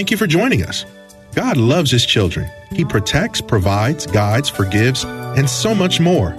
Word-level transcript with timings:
Thank 0.00 0.10
you 0.10 0.16
for 0.16 0.26
joining 0.26 0.64
us. 0.64 0.86
God 1.34 1.58
loves 1.58 1.90
His 1.90 2.06
children. 2.06 2.50
He 2.72 2.86
protects, 2.86 3.42
provides, 3.42 4.06
guides, 4.06 4.48
forgives, 4.48 5.04
and 5.04 5.46
so 5.46 5.74
much 5.74 6.00
more. 6.00 6.30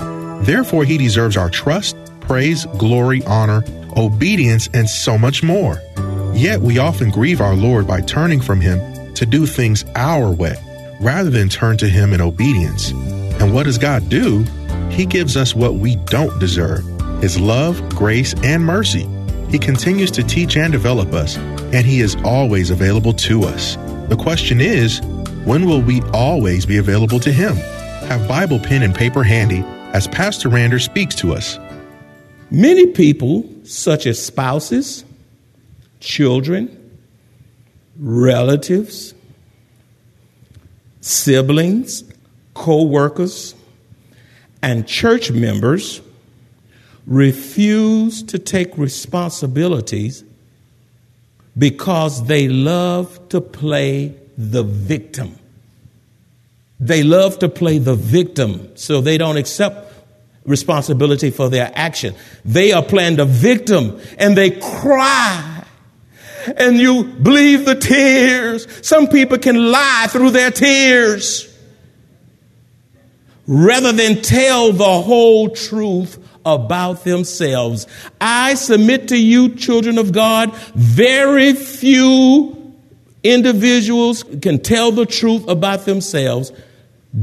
Therefore, 0.41 0.83
He 0.83 0.97
deserves 0.97 1.37
our 1.37 1.51
trust, 1.51 1.95
praise, 2.21 2.65
glory, 2.79 3.23
honor, 3.25 3.63
obedience, 3.95 4.67
and 4.73 4.89
so 4.89 5.15
much 5.15 5.43
more. 5.43 5.79
Yet 6.33 6.61
we 6.61 6.79
often 6.79 7.11
grieve 7.11 7.39
our 7.39 7.53
Lord 7.53 7.85
by 7.85 8.01
turning 8.01 8.41
from 8.41 8.61
Him 8.61 9.13
to 9.13 9.27
do 9.27 9.45
things 9.45 9.85
our 9.93 10.31
way, 10.31 10.55
rather 10.99 11.29
than 11.29 11.47
turn 11.47 11.77
to 11.77 11.87
Him 11.87 12.13
in 12.13 12.19
obedience. 12.19 12.89
And 12.89 13.53
what 13.53 13.67
does 13.67 13.77
God 13.77 14.09
do? 14.09 14.39
He 14.89 15.05
gives 15.05 15.37
us 15.37 15.53
what 15.53 15.75
we 15.75 15.97
don't 15.97 16.39
deserve 16.39 16.83
His 17.21 17.39
love, 17.39 17.87
grace, 17.89 18.33
and 18.41 18.65
mercy. 18.65 19.07
He 19.51 19.59
continues 19.59 20.09
to 20.11 20.23
teach 20.23 20.57
and 20.57 20.71
develop 20.71 21.13
us, 21.13 21.37
and 21.73 21.85
He 21.85 22.01
is 22.01 22.15
always 22.23 22.69
available 22.69 23.13
to 23.13 23.43
us. 23.43 23.75
The 24.09 24.17
question 24.17 24.59
is, 24.61 25.01
when 25.45 25.65
will 25.65 25.81
we 25.81 26.01
always 26.13 26.65
be 26.65 26.77
available 26.77 27.19
to 27.19 27.31
Him? 27.31 27.55
Have 28.07 28.27
Bible 28.27 28.59
pen 28.59 28.83
and 28.83 28.93
paper 28.93 29.23
handy 29.23 29.63
as 29.93 30.07
Pastor 30.07 30.49
Rander 30.49 30.81
speaks 30.81 31.15
to 31.15 31.33
us. 31.33 31.57
Many 32.49 32.87
people, 32.87 33.49
such 33.63 34.05
as 34.05 34.23
spouses, 34.23 35.05
children, 35.99 36.99
relatives, 37.97 39.13
siblings, 40.99 42.03
co 42.53 42.83
workers, 42.83 43.55
and 44.61 44.87
church 44.87 45.31
members, 45.31 46.01
refuse 47.07 48.21
to 48.23 48.37
take 48.37 48.77
responsibilities 48.77 50.23
because 51.57 52.25
they 52.25 52.47
love 52.47 53.29
to 53.29 53.41
play 53.41 54.15
the 54.37 54.63
victim. 54.63 55.37
They 56.79 57.03
love 57.03 57.39
to 57.39 57.49
play 57.49 57.77
the 57.77 57.95
victim, 57.95 58.75
so 58.75 59.01
they 59.01 59.17
don't 59.17 59.37
accept 59.37 59.93
responsibility 60.45 61.29
for 61.29 61.49
their 61.49 61.71
action. 61.75 62.15
They 62.43 62.71
are 62.71 62.83
playing 62.83 63.17
the 63.17 63.25
victim 63.25 63.99
and 64.17 64.35
they 64.35 64.51
cry. 64.51 65.63
And 66.57 66.77
you 66.77 67.03
believe 67.03 67.65
the 67.65 67.75
tears. 67.75 68.67
Some 68.85 69.07
people 69.07 69.37
can 69.37 69.71
lie 69.71 70.07
through 70.09 70.31
their 70.31 70.49
tears 70.49 71.47
rather 73.45 73.91
than 73.91 74.21
tell 74.21 74.71
the 74.71 75.01
whole 75.01 75.49
truth 75.49 76.17
about 76.45 77.03
themselves. 77.03 77.87
I 78.19 78.55
submit 78.55 79.09
to 79.09 79.17
you, 79.17 79.55
children 79.55 79.97
of 79.97 80.11
God, 80.11 80.55
very 80.75 81.53
few 81.53 82.57
individuals 83.23 84.23
can 84.41 84.59
tell 84.59 84.91
the 84.91 85.05
truth 85.05 85.47
about 85.47 85.85
themselves 85.85 86.51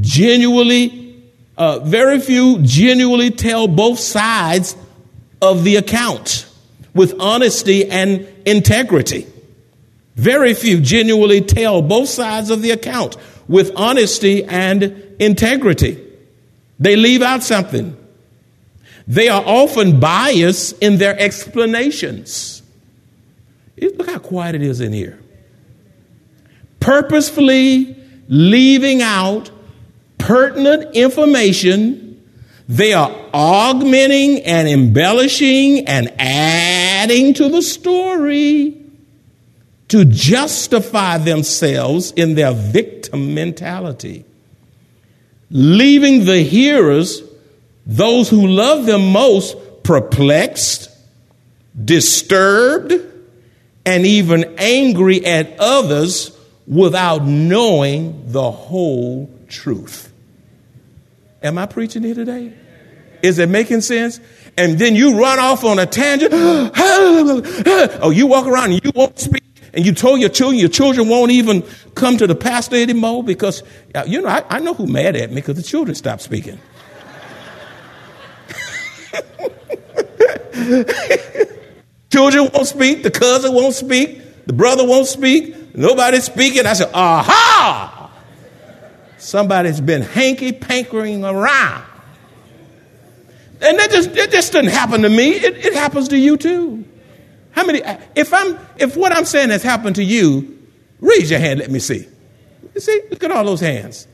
genuinely, 0.01 1.23
uh, 1.57 1.81
very 1.81 2.21
few 2.21 2.59
genuinely 2.63 3.31
tell 3.31 3.67
both 3.67 3.99
sides 3.99 4.77
of 5.41 5.65
the 5.65 5.77
account 5.77 6.47
with 6.95 7.15
honesty 7.21 7.89
and 7.89 8.27
integrity. 8.45 9.27
Very 10.15 10.55
few 10.55 10.81
genuinely 10.81 11.41
tell 11.41 11.81
both 11.81 12.09
sides 12.09 12.51
of 12.51 12.63
the 12.63 12.73
account 12.73 13.17
with 13.49 13.73
honesty 13.77 14.45
and 14.45 14.83
integrity. 15.19 16.05
They 16.79 16.97
leave 16.97 17.23
out 17.23 17.43
something. 17.43 17.97
They 19.09 19.31
are 19.31 19.43
often 19.45 19.99
biased 19.99 20.81
in 20.83 20.99
their 20.99 21.19
explanations. 21.19 22.63
Look 23.81 24.11
how 24.11 24.19
quiet 24.19 24.55
it 24.55 24.63
is 24.63 24.83
in 24.83 24.93
here. 24.93 25.19
Purposefully 26.79 27.97
leaving 28.29 29.01
out 29.01 29.51
pertinent 30.19 30.95
information. 30.95 32.23
They 32.69 32.93
are 32.93 33.11
augmenting 33.33 34.43
and 34.43 34.69
embellishing 34.69 35.89
and 35.89 36.13
adding 36.19 37.33
to 37.35 37.49
the 37.49 37.63
story 37.63 38.77
to 39.89 40.05
justify 40.05 41.17
themselves 41.17 42.13
in 42.13 42.35
their 42.35 42.53
victim 42.53 43.33
mentality, 43.33 44.27
leaving 45.51 46.27
the 46.27 46.43
hearers 46.43 47.23
those 47.89 48.29
who 48.29 48.47
love 48.47 48.85
them 48.85 49.11
most 49.11 49.57
perplexed, 49.83 50.91
disturbed, 51.83 52.93
and 53.87 54.05
even 54.05 54.55
angry 54.59 55.25
at 55.25 55.59
others 55.59 56.37
without 56.67 57.25
knowing 57.25 58.31
the 58.31 58.51
whole 58.51 59.31
truth. 59.49 60.13
Am 61.43 61.57
I 61.57 61.65
preaching 61.65 62.03
here 62.03 62.15
today? 62.15 62.53
Is 63.23 63.39
it 63.39 63.49
making 63.49 63.81
sense? 63.81 64.21
And 64.59 64.79
then 64.79 64.95
you 64.95 65.19
run 65.19 65.39
off 65.39 65.65
on 65.65 65.79
a 65.79 65.87
tangent. 65.87 66.31
oh, 66.35 68.11
you 68.15 68.27
walk 68.27 68.47
around 68.47 68.73
and 68.73 68.85
you 68.85 68.93
won't 68.95 69.19
speak. 69.19 69.43
And 69.73 69.87
you 69.87 69.93
told 69.93 70.21
your 70.21 70.29
children, 70.29 70.59
your 70.59 70.69
children 70.69 71.09
won't 71.09 71.31
even 71.31 71.63
come 71.95 72.19
to 72.19 72.27
the 72.27 72.35
pastor 72.35 72.77
anymore 72.77 73.25
because, 73.25 73.63
uh, 73.95 74.05
you 74.07 74.21
know, 74.21 74.29
I, 74.29 74.45
I 74.51 74.59
know 74.59 74.75
who 74.75 74.87
mad 74.87 75.17
at 75.17 75.31
me 75.31 75.37
because 75.37 75.57
the 75.57 75.63
children 75.63 75.95
stopped 75.95 76.23
speaking. 76.23 76.59
Children 82.11 82.51
won't 82.53 82.67
speak, 82.67 83.03
the 83.03 83.11
cousin 83.11 83.55
won't 83.55 83.75
speak, 83.75 84.47
the 84.47 84.53
brother 84.53 84.87
won't 84.87 85.07
speak, 85.07 85.77
nobody's 85.77 86.25
speaking. 86.25 86.67
I 86.67 86.73
said, 86.73 86.91
aha! 86.95 88.11
Somebody's 89.19 89.81
been 89.81 90.03
hanky 90.03 90.53
pankering 90.53 91.25
around. 91.25 91.85
And 93.61 93.79
that 93.79 93.91
just, 93.91 94.15
that 94.15 94.31
just 94.31 94.53
doesn't 94.53 94.71
happen 94.71 95.03
to 95.03 95.09
me. 95.09 95.31
It, 95.31 95.67
it 95.67 95.75
happens 95.75 96.09
to 96.09 96.19
you 96.19 96.37
too. 96.37 96.85
How 97.51 97.67
many, 97.67 97.83
if 98.15 98.33
I'm, 98.33 98.59
if 98.79 98.97
what 98.97 99.13
I'm 99.13 99.25
saying 99.25 99.51
has 99.51 99.63
happened 99.63 99.97
to 99.97 100.05
you, 100.05 100.59
raise 101.01 101.31
your 101.31 101.41
hand, 101.41 101.61
let 101.61 101.71
me 101.71 101.81
see. 101.81 102.07
You 102.75 102.81
see, 102.81 103.01
look 103.11 103.23
at 103.25 103.31
all 103.31 103.45
those 103.45 103.61
hands. 103.61 104.07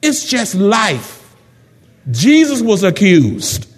It's 0.00 0.24
just 0.24 0.54
life. 0.54 1.36
Jesus 2.10 2.62
was 2.62 2.82
accused. 2.82 3.68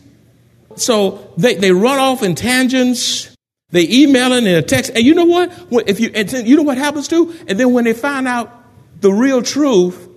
So 0.77 1.33
they, 1.37 1.55
they 1.55 1.73
run 1.73 1.99
off 1.99 2.23
in 2.23 2.35
tangents. 2.35 3.35
They 3.71 3.89
email 3.89 4.33
in 4.33 4.47
a 4.47 4.63
text. 4.63 4.93
And 4.95 5.05
you 5.05 5.15
know 5.15 5.25
what? 5.25 5.53
If 5.89 6.01
you, 6.01 6.11
you 6.45 6.57
know 6.57 6.63
what 6.63 6.79
happens 6.79 7.09
too? 7.09 7.35
And 7.49 7.59
then 7.59 7.73
when 7.73 7.85
they 7.85 7.93
find 7.93 8.29
out 8.29 8.53
the 9.01 9.13
real 9.13 9.43
truth, 9.43 10.09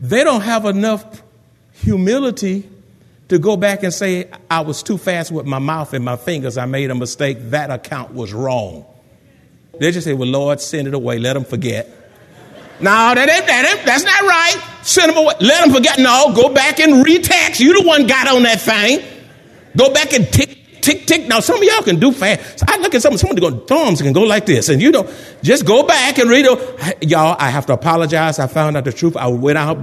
they 0.00 0.24
don't 0.24 0.42
have 0.42 0.64
enough 0.64 1.22
humility 1.72 2.68
to 3.28 3.38
go 3.38 3.56
back 3.56 3.82
and 3.82 3.92
say, 3.92 4.28
I 4.50 4.60
was 4.60 4.82
too 4.82 4.98
fast 4.98 5.30
with 5.30 5.46
my 5.46 5.58
mouth 5.58 5.92
and 5.92 6.04
my 6.04 6.16
fingers. 6.16 6.58
I 6.58 6.66
made 6.66 6.90
a 6.90 6.94
mistake. 6.94 7.38
That 7.50 7.70
account 7.70 8.12
was 8.12 8.32
wrong. 8.32 8.84
They 9.78 9.92
just 9.92 10.04
say, 10.04 10.12
Well, 10.12 10.28
Lord, 10.28 10.60
send 10.60 10.88
it 10.88 10.94
away. 10.94 11.18
Let 11.18 11.34
them 11.34 11.44
forget. 11.44 11.88
no, 12.80 13.14
that 13.14 13.28
ain't, 13.28 13.46
that 13.46 13.74
ain't, 13.76 13.86
that's 13.86 14.04
not 14.04 14.20
right. 14.22 14.62
Send 14.82 15.10
them 15.10 15.18
away. 15.18 15.34
Let 15.40 15.64
them 15.64 15.74
forget. 15.74 15.98
No, 15.98 16.32
go 16.34 16.52
back 16.52 16.80
and 16.80 17.04
retext. 17.04 17.60
You 17.60 17.80
the 17.80 17.86
one 17.86 18.06
got 18.06 18.28
on 18.28 18.42
that 18.42 18.60
thing. 18.60 19.00
Go 19.76 19.92
back 19.92 20.12
and 20.12 20.26
tick, 20.32 20.80
tick, 20.80 21.06
tick. 21.06 21.26
Now, 21.28 21.40
some 21.40 21.56
of 21.56 21.64
y'all 21.64 21.82
can 21.82 22.00
do 22.00 22.12
fast. 22.12 22.64
I 22.68 22.78
look 22.78 22.94
at 22.94 23.02
some, 23.02 23.16
some 23.16 23.30
of 23.30 23.36
the 23.36 23.50
thumbs 23.66 24.02
can 24.02 24.12
go 24.12 24.22
like 24.22 24.46
this. 24.46 24.68
And 24.68 24.82
you 24.82 24.90
know, 24.90 25.12
just 25.42 25.64
go 25.64 25.82
back 25.82 26.18
and 26.18 26.28
read 26.28 26.46
it. 26.46 27.04
Y'all, 27.08 27.36
I 27.38 27.50
have 27.50 27.66
to 27.66 27.72
apologize. 27.72 28.38
I 28.38 28.46
found 28.46 28.76
out 28.76 28.84
the 28.84 28.92
truth. 28.92 29.16
I 29.16 29.28
went 29.28 29.58
out, 29.58 29.78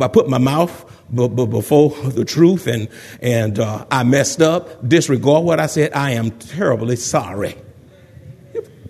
I 0.00 0.08
put 0.08 0.28
my 0.28 0.38
mouth 0.38 0.84
before 1.14 1.90
the 2.10 2.24
truth 2.24 2.66
and, 2.66 2.88
and 3.20 3.58
uh, 3.58 3.86
I 3.90 4.04
messed 4.04 4.40
up. 4.40 4.86
Disregard 4.86 5.44
what 5.44 5.60
I 5.60 5.66
said. 5.66 5.92
I 5.92 6.12
am 6.12 6.30
terribly 6.32 6.96
sorry. 6.96 7.56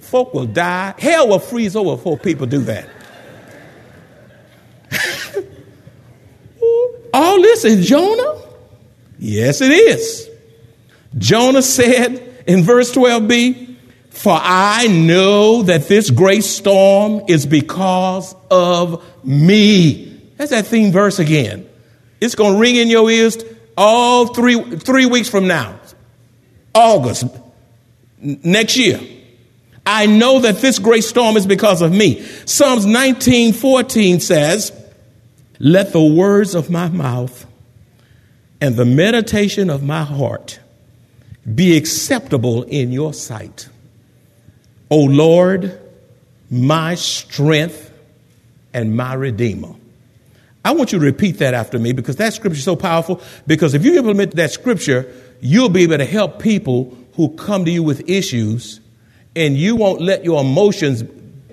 Folk 0.00 0.34
will 0.34 0.46
die. 0.46 0.94
Hell 0.98 1.28
will 1.28 1.38
freeze 1.38 1.76
over 1.76 1.96
before 1.96 2.18
people 2.18 2.46
do 2.46 2.60
that. 2.60 2.88
all 7.14 7.40
this 7.40 7.64
is 7.64 7.88
Jonah? 7.88 8.42
Yes, 9.18 9.60
it 9.60 9.70
is. 9.70 10.29
Jonah 11.18 11.62
said 11.62 12.44
in 12.46 12.62
verse 12.62 12.92
12b, 12.92 13.76
For 14.10 14.38
I 14.40 14.86
know 14.86 15.62
that 15.62 15.88
this 15.88 16.10
great 16.10 16.44
storm 16.44 17.22
is 17.28 17.46
because 17.46 18.34
of 18.50 19.04
me. 19.24 20.20
That's 20.36 20.50
that 20.50 20.66
theme 20.66 20.92
verse 20.92 21.18
again. 21.18 21.68
It's 22.20 22.34
going 22.34 22.54
to 22.54 22.60
ring 22.60 22.76
in 22.76 22.88
your 22.88 23.10
ears 23.10 23.38
all 23.76 24.26
three, 24.26 24.76
three 24.76 25.06
weeks 25.06 25.28
from 25.28 25.46
now, 25.46 25.78
August 26.74 27.24
next 28.20 28.76
year. 28.76 29.00
I 29.86 30.06
know 30.06 30.40
that 30.40 30.58
this 30.58 30.78
great 30.78 31.04
storm 31.04 31.36
is 31.36 31.46
because 31.46 31.82
of 31.82 31.90
me. 31.90 32.22
Psalms 32.44 32.86
19 32.86 33.54
14 33.54 34.20
says, 34.20 34.72
Let 35.58 35.92
the 35.92 36.02
words 36.02 36.54
of 36.54 36.70
my 36.70 36.88
mouth 36.88 37.46
and 38.60 38.76
the 38.76 38.84
meditation 38.84 39.70
of 39.70 39.82
my 39.82 40.04
heart 40.04 40.60
be 41.54 41.76
acceptable 41.76 42.62
in 42.64 42.92
your 42.92 43.12
sight. 43.12 43.68
O 44.90 44.98
Lord, 44.98 45.80
my 46.50 46.94
strength 46.94 47.92
and 48.72 48.96
my 48.96 49.14
redeemer. 49.14 49.74
I 50.64 50.72
want 50.72 50.92
you 50.92 50.98
to 50.98 51.04
repeat 51.04 51.38
that 51.38 51.54
after 51.54 51.78
me 51.78 51.92
because 51.92 52.16
that 52.16 52.34
scripture 52.34 52.58
is 52.58 52.64
so 52.64 52.76
powerful. 52.76 53.20
Because 53.46 53.74
if 53.74 53.84
you 53.84 53.96
implement 53.96 54.36
that 54.36 54.50
scripture, 54.50 55.10
you'll 55.40 55.70
be 55.70 55.84
able 55.84 55.98
to 55.98 56.04
help 56.04 56.38
people 56.38 56.96
who 57.14 57.30
come 57.30 57.64
to 57.64 57.70
you 57.70 57.82
with 57.82 58.08
issues 58.08 58.80
and 59.34 59.56
you 59.56 59.76
won't 59.76 60.00
let 60.00 60.24
your 60.24 60.40
emotions 60.40 61.02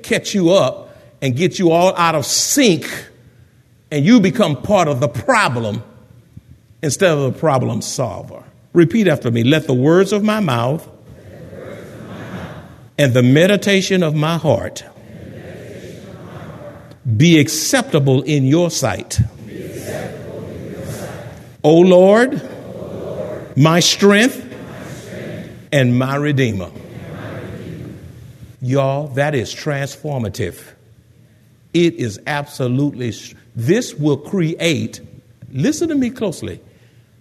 catch 0.03 0.33
you 0.33 0.51
up 0.51 0.97
and 1.21 1.35
get 1.35 1.57
you 1.57 1.71
all 1.71 1.95
out 1.95 2.15
of 2.15 2.25
sync 2.25 2.85
and 3.91 4.05
you 4.05 4.19
become 4.19 4.61
part 4.61 4.87
of 4.87 4.99
the 4.99 5.07
problem 5.07 5.81
instead 6.81 7.11
of 7.11 7.33
the 7.33 7.39
problem 7.39 7.81
solver. 7.81 8.43
Repeat 8.77 9.07
after 9.07 9.31
me. 9.31 9.43
Let 9.43 9.65
the 9.65 9.73
words 9.73 10.13
of 10.13 10.23
my 10.23 10.39
mouth, 10.39 10.87
and 12.95 13.11
the 13.11 13.23
meditation 13.23 14.03
of 14.03 14.13
my 14.13 14.37
heart, 14.37 14.83
be 17.17 17.39
acceptable 17.39 18.21
in 18.21 18.45
your 18.45 18.69
sight. 18.69 19.19
O 21.63 21.79
Lord, 21.79 22.39
my 23.57 23.79
strength, 23.79 24.43
and 25.71 25.97
my 25.97 26.15
redeemer. 26.15 26.69
Y'all, 28.61 29.07
that 29.07 29.33
is 29.33 29.55
transformative. 29.55 30.73
It 31.73 31.95
is 31.95 32.19
absolutely, 32.27 33.11
this 33.55 33.95
will 33.95 34.17
create, 34.17 35.01
listen 35.51 35.89
to 35.89 35.95
me 35.95 36.11
closely, 36.11 36.61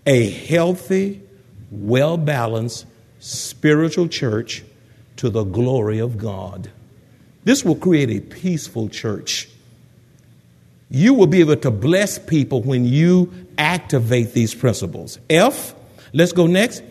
a 0.05 0.29
healthy, 0.29 1.23
well 1.71 2.17
balanced 2.17 2.87
spiritual 3.19 4.09
church 4.09 4.63
to 5.17 5.31
the 5.31 5.45
glory 5.45 5.99
of 5.99 6.19
God. 6.19 6.71
This 7.45 7.65
will 7.65 7.77
create 7.77 8.11
a 8.11 8.21
peaceful 8.21 8.89
church. 8.89 9.49
You 10.91 11.15
will 11.15 11.27
be 11.27 11.41
able 11.41 11.57
to 11.57 11.71
bless 11.71 12.19
people 12.19 12.63
when 12.63 12.85
you 12.85 13.33
activate 13.57 14.33
these 14.33 14.55
principles. 14.55 15.19
F, 15.31 15.75
let's 16.13 16.33
go 16.33 16.47
next. 16.47 16.83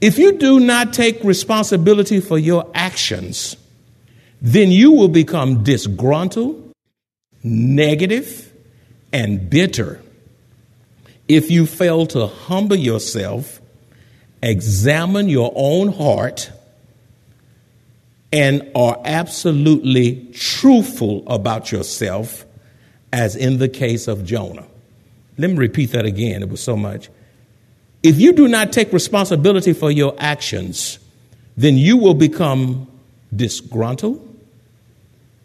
If 0.00 0.18
you 0.18 0.32
do 0.32 0.60
not 0.60 0.92
take 0.92 1.22
responsibility 1.22 2.20
for 2.20 2.38
your 2.38 2.70
actions, 2.74 3.56
then 4.42 4.70
you 4.70 4.92
will 4.92 5.08
become 5.08 5.62
disgruntled, 5.62 6.74
negative, 7.42 8.52
and 9.12 9.48
bitter. 9.48 10.02
If 11.28 11.50
you 11.50 11.66
fail 11.66 12.06
to 12.08 12.26
humble 12.26 12.76
yourself, 12.76 13.61
examine 14.42 15.28
your 15.28 15.52
own 15.54 15.92
heart, 15.92 16.50
and 18.32 18.70
are 18.74 19.00
absolutely 19.04 20.26
truthful 20.32 21.22
about 21.26 21.70
yourself, 21.70 22.46
as 23.12 23.36
in 23.36 23.58
the 23.58 23.68
case 23.68 24.08
of 24.08 24.24
Jonah. 24.24 24.66
Let 25.36 25.50
me 25.50 25.56
repeat 25.56 25.92
that 25.92 26.06
again, 26.06 26.42
it 26.42 26.48
was 26.48 26.62
so 26.62 26.76
much. 26.76 27.10
If 28.02 28.18
you 28.18 28.32
do 28.32 28.48
not 28.48 28.72
take 28.72 28.92
responsibility 28.92 29.72
for 29.72 29.90
your 29.90 30.14
actions, 30.18 30.98
then 31.56 31.76
you 31.76 31.96
will 31.96 32.14
become 32.14 32.88
disgruntled, 33.34 34.28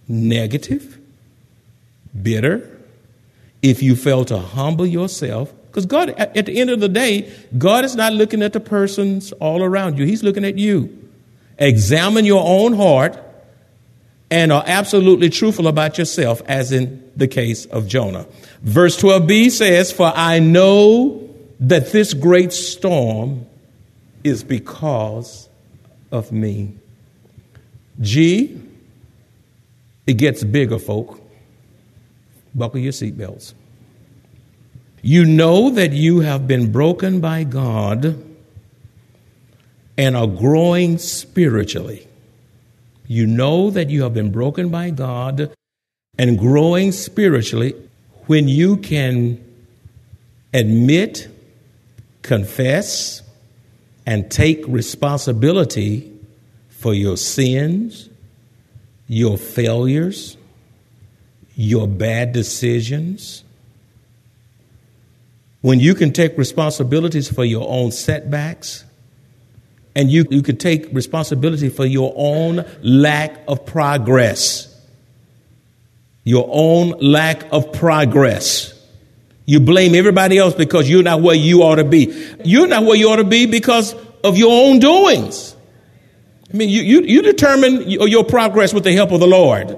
negative, 0.07 0.97
bitter. 2.21 2.69
If 3.61 3.83
you 3.83 3.95
fail 3.95 4.23
to 4.25 4.39
humble 4.39 4.85
yourself, 4.85 5.53
because 5.67 5.85
God, 5.85 6.09
at 6.09 6.45
the 6.45 6.59
end 6.59 6.69
of 6.69 6.79
the 6.79 6.89
day, 6.89 7.31
God 7.57 7.85
is 7.85 7.95
not 7.95 8.13
looking 8.13 8.41
at 8.41 8.53
the 8.53 8.59
persons 8.59 9.31
all 9.33 9.63
around 9.63 9.97
you, 9.97 10.05
He's 10.05 10.23
looking 10.23 10.45
at 10.45 10.57
you. 10.57 11.09
Examine 11.59 12.25
your 12.25 12.43
own 12.45 12.73
heart 12.73 13.17
and 14.29 14.51
are 14.51 14.63
absolutely 14.65 15.29
truthful 15.29 15.67
about 15.67 15.97
yourself, 15.97 16.41
as 16.47 16.71
in 16.71 17.11
the 17.15 17.27
case 17.27 17.65
of 17.65 17.87
Jonah. 17.87 18.25
Verse 18.61 19.01
12b 19.01 19.51
says, 19.51 19.91
For 19.91 20.11
I 20.13 20.39
know 20.39 21.29
that 21.59 21.91
this 21.91 22.13
great 22.13 22.51
storm 22.51 23.45
is 24.23 24.43
because 24.43 25.47
of 26.11 26.31
me. 26.31 26.75
G, 28.01 28.61
it 30.05 30.13
gets 30.13 30.43
bigger, 30.43 30.79
folk. 30.79 31.21
Buckle 32.53 32.79
your 32.79 32.91
seatbelts. 32.91 33.53
You 35.07 35.23
know 35.23 35.69
that 35.69 35.93
you 35.93 36.19
have 36.19 36.49
been 36.49 36.69
broken 36.69 37.21
by 37.21 37.45
God 37.45 38.21
and 39.97 40.17
are 40.17 40.27
growing 40.27 40.97
spiritually. 40.97 42.05
You 43.07 43.25
know 43.25 43.69
that 43.69 43.89
you 43.89 44.03
have 44.03 44.13
been 44.13 44.33
broken 44.33 44.67
by 44.67 44.89
God 44.89 45.53
and 46.17 46.37
growing 46.37 46.91
spiritually 46.91 47.73
when 48.25 48.49
you 48.49 48.75
can 48.75 49.41
admit, 50.53 51.29
confess, 52.21 53.21
and 54.05 54.29
take 54.29 54.61
responsibility 54.67 56.11
for 56.67 56.93
your 56.93 57.15
sins, 57.15 58.09
your 59.07 59.37
failures, 59.37 60.35
your 61.55 61.87
bad 61.87 62.33
decisions. 62.33 63.45
When 65.67 65.81
you 65.81 65.95
can 65.95 66.13
take 66.13 66.37
responsibilities 66.37 67.29
for 67.29 67.43
your 67.43 67.67
own 67.69 67.91
setbacks, 67.91 68.85
and 69.97 70.09
you, 70.09 70.25
you 70.29 70.41
could 70.41 70.61
take 70.61 70.87
responsibility 70.93 71.67
for 71.67 71.85
your 71.85 72.13
own 72.15 72.63
lack 72.81 73.41
of 73.49 73.65
progress. 73.65 74.73
Your 76.23 76.47
own 76.49 76.91
lack 77.01 77.51
of 77.51 77.73
progress. 77.73 78.81
You 79.45 79.59
blame 79.59 79.93
everybody 79.93 80.37
else 80.37 80.53
because 80.53 80.89
you're 80.89 81.03
not 81.03 81.21
where 81.21 81.35
you 81.35 81.63
ought 81.63 81.75
to 81.75 81.83
be. 81.83 82.15
You're 82.45 82.67
not 82.67 82.85
where 82.85 82.95
you 82.95 83.09
ought 83.09 83.17
to 83.17 83.25
be 83.25 83.45
because 83.45 83.93
of 84.23 84.37
your 84.37 84.69
own 84.69 84.79
doings. 84.79 85.53
I 86.49 86.55
mean, 86.55 86.69
you, 86.69 86.81
you, 86.81 87.01
you 87.01 87.21
determine 87.21 87.89
your 87.89 88.23
progress 88.23 88.73
with 88.73 88.85
the 88.85 88.93
help 88.93 89.11
of 89.11 89.19
the 89.19 89.27
Lord. 89.27 89.77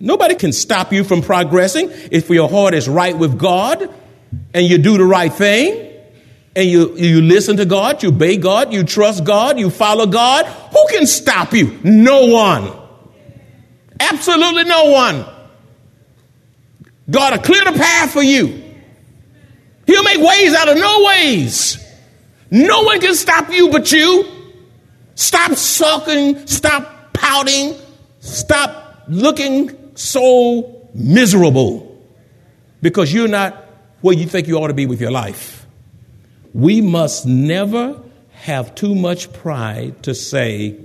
Nobody 0.00 0.34
can 0.34 0.54
stop 0.54 0.94
you 0.94 1.04
from 1.04 1.20
progressing 1.20 1.90
if 2.10 2.30
your 2.30 2.48
heart 2.48 2.72
is 2.72 2.88
right 2.88 3.18
with 3.18 3.38
God 3.38 3.94
and 4.54 4.66
you 4.66 4.78
do 4.78 4.98
the 4.98 5.04
right 5.04 5.32
thing 5.32 5.88
and 6.56 6.68
you, 6.68 6.96
you 6.96 7.22
listen 7.22 7.56
to 7.58 7.64
God, 7.64 8.02
you 8.02 8.08
obey 8.08 8.36
God, 8.36 8.72
you 8.72 8.82
trust 8.82 9.24
God, 9.24 9.58
you 9.58 9.70
follow 9.70 10.06
God, 10.06 10.46
who 10.46 10.86
can 10.90 11.06
stop 11.06 11.52
you? 11.52 11.78
No 11.84 12.26
one. 12.26 12.72
Absolutely 14.00 14.64
no 14.64 14.84
one. 14.86 15.24
God 17.10 17.32
will 17.32 17.42
clear 17.42 17.64
the 17.64 17.78
path 17.78 18.12
for 18.12 18.22
you. 18.22 18.64
He'll 19.86 20.02
make 20.02 20.18
ways 20.18 20.54
out 20.54 20.68
of 20.68 20.76
no 20.76 21.04
ways. 21.04 21.78
No 22.50 22.82
one 22.82 23.00
can 23.00 23.14
stop 23.14 23.50
you 23.50 23.70
but 23.70 23.90
you. 23.92 24.24
Stop 25.14 25.54
sulking, 25.54 26.46
stop 26.46 27.12
pouting, 27.12 27.74
stop 28.20 29.04
looking 29.08 29.96
so 29.96 30.88
miserable 30.94 32.04
because 32.82 33.12
you're 33.12 33.28
not 33.28 33.67
where 34.00 34.14
you 34.14 34.26
think 34.26 34.46
you 34.46 34.56
ought 34.58 34.68
to 34.68 34.74
be 34.74 34.86
with 34.86 35.00
your 35.00 35.10
life. 35.10 35.66
We 36.54 36.80
must 36.80 37.26
never 37.26 38.00
have 38.32 38.74
too 38.74 38.94
much 38.94 39.32
pride 39.32 40.02
to 40.04 40.14
say, 40.14 40.78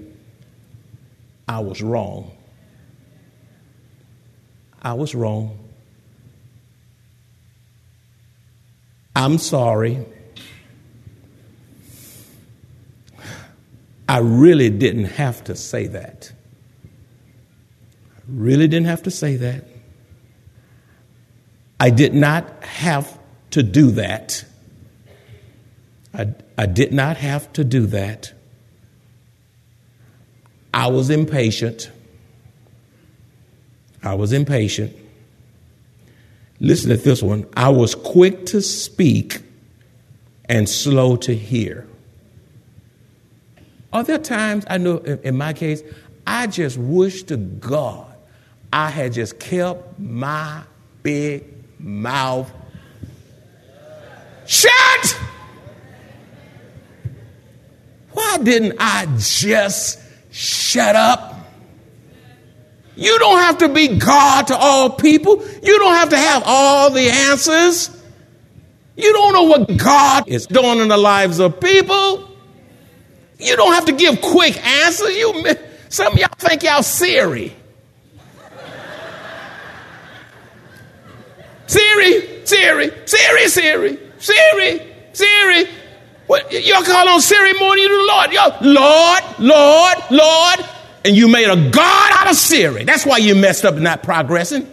I 1.47 1.59
was 1.59 1.81
wrong. 1.81 2.31
I 4.81 4.93
was 4.93 5.15
wrong. 5.15 5.59
I'm 9.15 9.37
sorry. 9.37 10.05
I 14.09 14.17
really 14.19 14.69
didn't 14.69 15.05
have 15.05 15.43
to 15.45 15.55
say 15.55 15.87
that. 15.87 16.31
I 16.83 18.21
really 18.27 18.67
didn't 18.67 18.87
have 18.87 19.03
to 19.03 19.11
say 19.11 19.37
that. 19.37 19.65
I 21.83 21.89
did 21.89 22.13
not 22.13 22.63
have 22.63 23.19
to 23.51 23.61
do 23.61 23.91
that. 23.91 24.45
I, 26.13 26.33
I 26.57 26.65
did 26.65 26.93
not 26.93 27.17
have 27.17 27.51
to 27.53 27.65
do 27.65 27.87
that. 27.87 28.31
I 30.73 30.87
was 30.87 31.09
impatient. 31.09 31.91
I 34.01 34.13
was 34.13 34.31
impatient. 34.31 34.95
Listen 36.61 36.89
to 36.89 36.95
this 36.95 37.21
one. 37.21 37.45
I 37.53 37.67
was 37.67 37.95
quick 37.95 38.45
to 38.45 38.61
speak 38.61 39.41
and 40.45 40.69
slow 40.69 41.17
to 41.17 41.35
hear. 41.35 41.85
Are 43.91 44.05
there 44.05 44.19
times, 44.19 44.63
I 44.69 44.77
know 44.77 44.99
in 44.99 45.35
my 45.35 45.51
case, 45.51 45.83
I 46.25 46.47
just 46.47 46.77
wish 46.77 47.23
to 47.23 47.35
God 47.35 48.15
I 48.71 48.89
had 48.89 49.11
just 49.11 49.37
kept 49.37 49.99
my 49.99 50.63
big 51.01 51.52
mouth 51.83 52.51
shut. 54.45 55.19
Why 58.11 58.37
didn't 58.41 58.75
I 58.79 59.07
just 59.17 59.99
shut 60.31 60.95
up? 60.95 61.31
You 62.95 63.17
don't 63.17 63.39
have 63.39 63.57
to 63.59 63.69
be 63.69 63.97
God 63.97 64.47
to 64.47 64.55
all 64.55 64.91
people. 64.91 65.43
You 65.63 65.79
don't 65.79 65.95
have 65.95 66.09
to 66.09 66.17
have 66.17 66.43
all 66.45 66.91
the 66.91 67.09
answers. 67.09 67.89
You 68.95 69.11
don't 69.11 69.33
know 69.33 69.43
what 69.43 69.77
God 69.77 70.27
is 70.27 70.45
doing 70.45 70.79
in 70.79 70.89
the 70.89 70.97
lives 70.97 71.39
of 71.39 71.59
people. 71.59 72.29
You 73.39 73.55
don't 73.55 73.73
have 73.73 73.85
to 73.85 73.93
give 73.93 74.21
quick 74.21 74.63
answers. 74.63 75.15
You, 75.15 75.55
some 75.89 76.13
of 76.13 76.19
y'all 76.19 76.29
think 76.37 76.61
y'all 76.61 76.83
Siri. 76.83 77.55
Siri, 81.73 82.45
Siri, 82.45 82.91
Siri, 83.05 83.47
Siri, 83.49 83.99
Siri, 84.19 84.81
Siri. 85.11 85.67
What, 86.27 86.51
y'all 86.51 86.83
call 86.83 87.09
on 87.09 87.19
you 87.19 87.87
do 87.87 87.97
the 87.97 88.03
Lord. 88.07 88.31
Y'all, 88.31 88.57
Lord, 88.61 89.23
Lord, 89.39 89.97
Lord. 90.11 90.59
And 91.03 91.15
you 91.15 91.27
made 91.27 91.49
a 91.49 91.71
God 91.71 92.11
out 92.13 92.29
of 92.29 92.35
Siri. 92.35 92.83
That's 92.83 93.07
why 93.07 93.17
you 93.17 93.33
messed 93.33 93.65
up 93.65 93.73
and 93.73 93.83
not 93.83 94.03
progressing. 94.03 94.71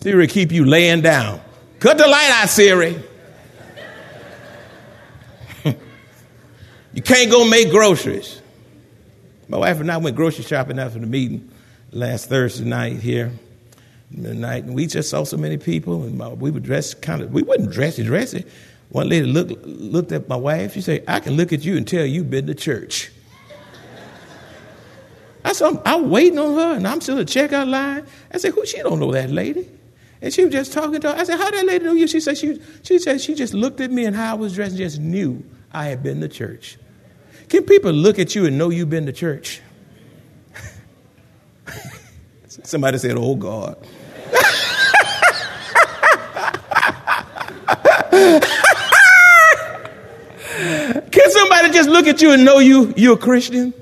Siri 0.00 0.26
keep 0.28 0.50
you 0.50 0.64
laying 0.64 1.02
down. 1.02 1.42
Cut 1.78 1.98
the 1.98 2.08
light 2.08 2.30
out, 2.30 2.48
Siri. 2.48 2.98
you 6.94 7.02
can't 7.02 7.30
go 7.30 7.46
make 7.48 7.70
groceries. 7.70 8.40
My 9.46 9.58
wife 9.58 9.78
and 9.78 9.92
I 9.92 9.98
went 9.98 10.16
grocery 10.16 10.44
shopping 10.44 10.78
after 10.78 10.98
the 10.98 11.06
meeting 11.06 11.50
last 11.92 12.30
Thursday 12.30 12.64
night 12.64 12.96
here 12.96 13.32
midnight, 14.10 14.64
and 14.64 14.74
we 14.74 14.86
just 14.86 15.10
saw 15.10 15.24
so 15.24 15.36
many 15.36 15.56
people, 15.56 16.02
and 16.02 16.18
my, 16.18 16.28
we 16.28 16.50
were 16.50 16.60
dressed 16.60 17.02
kind 17.02 17.22
of, 17.22 17.32
we 17.32 17.42
wasn't 17.42 17.70
dressy, 17.70 18.04
dressy. 18.04 18.44
One 18.90 19.08
lady 19.08 19.26
looked, 19.26 19.52
looked 19.66 20.12
at 20.12 20.28
my 20.28 20.36
wife, 20.36 20.74
she 20.74 20.80
said, 20.80 21.04
I 21.08 21.20
can 21.20 21.36
look 21.36 21.52
at 21.52 21.64
you 21.64 21.76
and 21.76 21.86
tell 21.86 22.04
you've 22.04 22.30
been 22.30 22.46
to 22.46 22.54
church. 22.54 23.10
I 25.44 25.52
said, 25.52 25.80
I'm, 25.84 26.10
waiting 26.10 26.38
on 26.40 26.54
her, 26.54 26.74
and 26.74 26.88
I'm 26.88 27.00
still 27.00 27.20
at 27.20 27.26
checkout 27.28 27.68
line. 27.68 28.04
I 28.32 28.38
said, 28.38 28.52
who, 28.52 28.66
she 28.66 28.78
don't 28.78 28.98
know 28.98 29.12
that 29.12 29.30
lady. 29.30 29.70
And 30.20 30.32
she 30.32 30.44
was 30.44 30.52
just 30.52 30.72
talking 30.72 31.00
to 31.00 31.12
her. 31.12 31.16
I 31.16 31.22
said, 31.22 31.38
how 31.38 31.50
that 31.50 31.64
lady 31.64 31.84
know 31.84 31.92
you? 31.92 32.08
She 32.08 32.18
said, 32.18 32.36
she, 32.36 32.60
she 32.82 32.98
said, 32.98 33.20
she 33.20 33.34
just 33.34 33.54
looked 33.54 33.80
at 33.80 33.92
me 33.92 34.06
and 34.06 34.16
how 34.16 34.32
I 34.32 34.34
was 34.34 34.54
dressed 34.54 34.72
and 34.72 34.78
just 34.78 34.98
knew 34.98 35.44
I 35.72 35.84
had 35.84 36.02
been 36.02 36.20
to 36.20 36.28
church. 36.28 36.78
Can 37.48 37.62
people 37.64 37.92
look 37.92 38.18
at 38.18 38.34
you 38.34 38.46
and 38.46 38.58
know 38.58 38.70
you've 38.70 38.90
been 38.90 39.06
to 39.06 39.12
church? 39.12 39.60
Somebody 42.48 42.98
said, 42.98 43.16
oh 43.16 43.36
God. 43.36 43.86
Can 51.16 51.30
somebody 51.30 51.70
just 51.70 51.88
look 51.88 52.06
at 52.06 52.20
you 52.20 52.32
and 52.32 52.44
know 52.44 52.58
you 52.58 52.92
you're 52.94 53.14
a 53.14 53.16
Christian? 53.16 53.72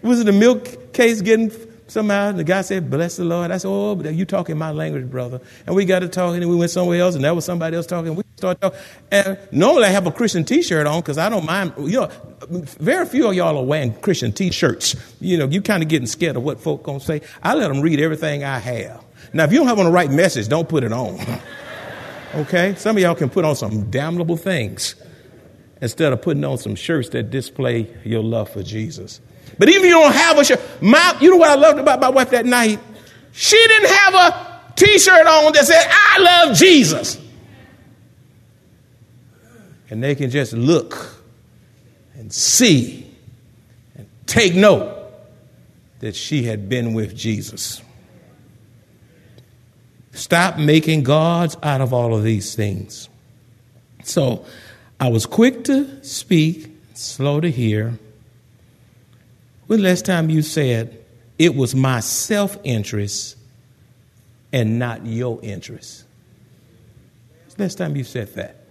Was 0.00 0.20
it 0.20 0.28
a 0.28 0.32
milk 0.32 0.92
case 0.92 1.20
getting 1.20 1.50
somehow? 1.88 2.30
The 2.30 2.44
guy 2.44 2.60
said, 2.60 2.88
"Bless 2.88 3.16
the 3.16 3.24
Lord." 3.24 3.50
I 3.50 3.56
said, 3.56 3.66
"Oh, 3.66 3.96
but 3.96 4.14
you 4.14 4.24
talking 4.24 4.56
my 4.56 4.70
language, 4.70 5.10
brother." 5.10 5.40
And 5.66 5.74
we 5.74 5.84
got 5.84 6.00
to 6.00 6.08
talking, 6.08 6.40
and 6.40 6.48
we 6.48 6.54
went 6.54 6.70
somewhere 6.70 7.00
else, 7.00 7.16
and 7.16 7.24
that 7.24 7.34
was 7.34 7.44
somebody 7.44 7.76
else 7.76 7.86
talking. 7.86 8.14
We 8.14 8.22
started 8.36 8.60
talking, 8.60 8.78
and 9.10 9.38
normally 9.50 9.86
I 9.86 9.88
have 9.88 10.06
a 10.06 10.12
Christian 10.12 10.44
T-shirt 10.44 10.86
on 10.86 11.00
because 11.00 11.18
I 11.18 11.28
don't 11.28 11.44
mind. 11.44 11.72
You 11.78 12.02
know, 12.02 12.10
very 12.48 13.06
few 13.06 13.26
of 13.26 13.34
y'all 13.34 13.58
are 13.58 13.64
wearing 13.64 13.92
Christian 13.94 14.30
T-shirts. 14.30 14.94
You 15.20 15.36
know, 15.36 15.48
you 15.48 15.62
kind 15.62 15.82
of 15.82 15.88
getting 15.88 16.06
scared 16.06 16.36
of 16.36 16.44
what 16.44 16.60
folk 16.60 16.84
gonna 16.84 17.00
say. 17.00 17.22
I 17.42 17.54
let 17.54 17.66
them 17.66 17.80
read 17.80 17.98
everything 17.98 18.44
I 18.44 18.60
have. 18.60 19.04
Now, 19.32 19.42
if 19.42 19.52
you 19.52 19.58
don't 19.58 19.66
have 19.66 19.80
on 19.80 19.86
the 19.86 19.90
right 19.90 20.12
message, 20.12 20.46
don't 20.46 20.68
put 20.68 20.84
it 20.84 20.92
on. 20.92 21.18
okay? 22.36 22.76
Some 22.76 22.96
of 22.98 23.02
y'all 23.02 23.16
can 23.16 23.30
put 23.30 23.44
on 23.44 23.56
some 23.56 23.90
damnable 23.90 24.36
things 24.36 24.94
instead 25.84 26.14
of 26.14 26.22
putting 26.22 26.42
on 26.44 26.56
some 26.56 26.74
shirts 26.74 27.10
that 27.10 27.30
display 27.30 27.86
your 28.04 28.22
love 28.22 28.48
for 28.48 28.62
Jesus. 28.62 29.20
But 29.58 29.68
even 29.68 29.82
if 29.82 29.88
you 29.88 29.92
don't 29.92 30.14
have 30.14 30.38
a 30.38 30.42
shirt, 30.44 30.58
my, 30.80 31.14
you 31.20 31.30
know 31.30 31.36
what 31.36 31.50
I 31.50 31.56
loved 31.56 31.78
about 31.78 32.00
my 32.00 32.08
wife 32.08 32.30
that 32.30 32.46
night? 32.46 32.80
She 33.32 33.62
didn't 33.68 33.90
have 33.90 34.14
a 34.14 34.72
t-shirt 34.76 35.26
on 35.26 35.52
that 35.52 35.66
said, 35.66 35.86
I 35.86 36.18
love 36.20 36.56
Jesus. 36.56 37.20
And 39.90 40.02
they 40.02 40.14
can 40.14 40.30
just 40.30 40.54
look 40.54 41.22
and 42.14 42.32
see 42.32 43.06
and 43.94 44.08
take 44.24 44.54
note 44.54 45.12
that 46.00 46.16
she 46.16 46.44
had 46.44 46.70
been 46.70 46.94
with 46.94 47.14
Jesus. 47.14 47.82
Stop 50.12 50.56
making 50.56 51.02
gods 51.02 51.58
out 51.62 51.82
of 51.82 51.92
all 51.92 52.16
of 52.16 52.22
these 52.22 52.54
things. 52.54 53.10
So 54.02 54.46
I 55.00 55.08
was 55.08 55.26
quick 55.26 55.64
to 55.64 56.04
speak, 56.04 56.70
slow 56.94 57.40
to 57.40 57.50
hear. 57.50 57.98
When 59.66 59.82
last 59.82 60.04
time 60.04 60.30
you 60.30 60.42
said 60.42 61.04
it 61.38 61.54
was 61.54 61.74
my 61.74 62.00
self 62.00 62.56
interest 62.64 63.36
and 64.52 64.78
not 64.78 65.04
your 65.04 65.40
interest? 65.42 66.04
Last 67.58 67.76
time 67.76 67.96
you 67.96 68.04
said 68.04 68.34
that. 68.34 68.64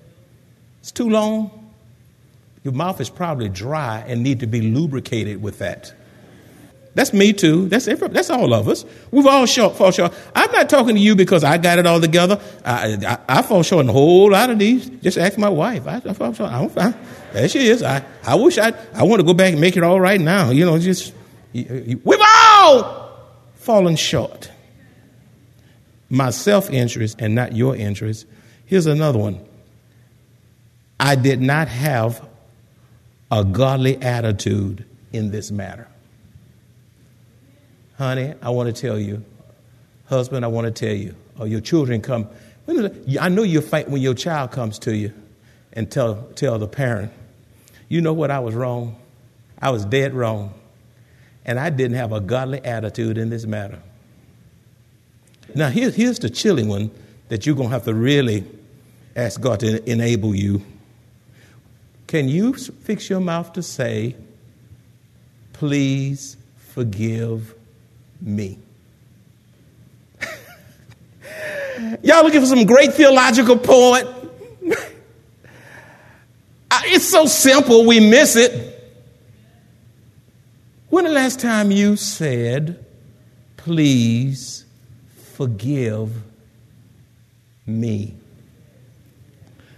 It's 0.82 0.92
too 0.92 1.10
long. 1.10 1.72
Your 2.64 2.74
mouth 2.74 3.00
is 3.00 3.10
probably 3.10 3.50
dry 3.50 4.04
and 4.08 4.24
need 4.24 4.42
to 4.42 4.48
be 4.48 4.62
lubricated 4.62 5.42
with 5.42 5.60
that. 5.60 5.94
That's 6.96 7.12
me 7.12 7.34
too. 7.34 7.68
That's 7.70 7.88
every, 7.88 8.10
that's 8.10 8.30
all 8.30 8.54
of 8.54 8.68
us. 8.68 8.86
We've 9.10 9.26
all 9.26 9.48
short, 9.48 9.76
fall 9.76 9.90
short. 9.92 10.14
I'm 10.36 10.52
not 10.52 10.70
talking 10.70 10.94
to 10.96 11.02
you 11.02 11.16
because 11.16 11.44
I 11.44 11.58
got 11.58 11.80
it 11.80 11.88
all 11.88 12.00
together. 12.00 12.40
I, 12.64 12.98
I, 13.28 13.40
I 13.40 13.42
fall 13.42 13.64
short 13.64 13.84
in 13.86 13.90
a 13.90 13.94
whole 13.94 14.32
lot 14.32 14.52
of 14.52 14.60
these. 14.60 14.90
Just 14.90 15.18
ask 15.18 15.38
my 15.38 15.50
wife. 15.50 15.88
I, 15.88 15.96
I 16.06 16.14
fall 16.14 16.34
short. 16.34 16.52
I 16.52 16.60
don't, 16.60 16.96
there 17.34 17.50
she 17.50 17.68
is. 17.68 17.82
I, 17.82 18.06
I 18.24 18.36
wish 18.36 18.60
I 18.60 18.74
I 18.94 19.04
want 19.04 19.22
to 19.22 19.26
go 19.26 19.34
back 19.34 19.54
and 19.54 19.62
make 19.62 19.76
it 19.76 19.84
all 19.84 20.00
right 20.00 20.22
now. 20.22 20.52
You 20.52 20.66
know, 20.66 20.78
just 20.78 21.16
we've 21.52 22.22
all 22.22 23.10
fallen 23.56 23.96
short. 23.96 24.52
My 26.10 26.30
self 26.30 26.70
interest 26.70 27.16
and 27.20 27.34
not 27.34 27.56
your 27.56 27.76
interest. 27.76 28.28
Here's 28.68 28.86
another 28.86 29.18
one. 29.18 29.44
I 31.00 31.16
did 31.16 31.42
not 31.42 31.70
have 31.70 32.24
a 33.32 33.44
godly 33.44 34.00
attitude 34.00 34.86
in 35.12 35.32
this 35.32 35.50
matter 35.50 35.88
honey, 37.98 38.34
I 38.42 38.50
want 38.50 38.74
to 38.74 38.82
tell 38.82 39.00
you, 39.00 39.24
husband, 40.06 40.46
I 40.46 40.48
want 40.48 40.66
to 40.66 40.72
tell 40.72 40.96
you, 40.96 41.16
or 41.40 41.48
your 41.48 41.62
children 41.62 42.02
come. 42.02 42.28
I 43.20 43.30
know 43.30 43.44
you 43.44 43.62
fight 43.62 43.90
when 43.90 44.02
your 44.02 44.14
child 44.14 44.52
comes 44.52 44.80
to 44.80 44.96
you 44.96 45.14
and 45.74 45.92
tell, 45.92 46.24
tell 46.36 46.60
the 46.60 46.68
parent, 46.68 47.12
you 47.90 48.02
know 48.02 48.14
what, 48.14 48.32
I 48.32 48.40
was 48.40 48.56
wrong. 48.56 48.96
I 49.62 49.70
was 49.70 49.86
dead 49.86 50.14
wrong. 50.14 50.54
And 51.46 51.60
I 51.60 51.70
didn't 51.70 51.98
have 51.98 52.14
a 52.14 52.22
godly 52.22 52.64
attitude 52.64 53.18
in 53.18 53.30
this 53.30 53.46
matter. 53.46 53.80
Now, 55.56 55.70
here, 55.70 55.92
here's 55.92 56.20
the 56.20 56.30
chilling 56.30 56.68
one 56.70 56.90
that 57.28 57.46
you're 57.46 57.56
going 57.56 57.68
to 57.70 57.74
have 57.74 57.84
to 57.86 57.94
really 57.94 58.46
ask 59.16 59.40
God 59.42 59.60
to 59.60 59.90
enable 59.90 60.34
you. 60.34 60.64
Can 62.08 62.30
you 62.30 62.54
fix 62.54 63.10
your 63.10 63.20
mouth 63.20 63.54
to 63.54 63.64
say, 63.64 64.16
please 65.52 66.38
forgive 66.58 67.56
me. 68.24 68.58
Y'all 72.02 72.24
looking 72.24 72.40
for 72.42 72.48
some 72.48 72.66
great 72.66 72.94
theological 72.94 73.58
point? 73.58 74.08
it's 76.86 77.10
so 77.10 77.26
simple, 77.26 77.86
we 77.86 78.00
miss 78.00 78.36
it. 78.36 78.70
When 80.90 81.06
the 81.06 81.12
last 81.12 81.40
time 81.40 81.72
you 81.72 81.96
said, 81.96 82.86
please 83.58 84.66
forgive 85.34 86.12
me? 87.66 88.14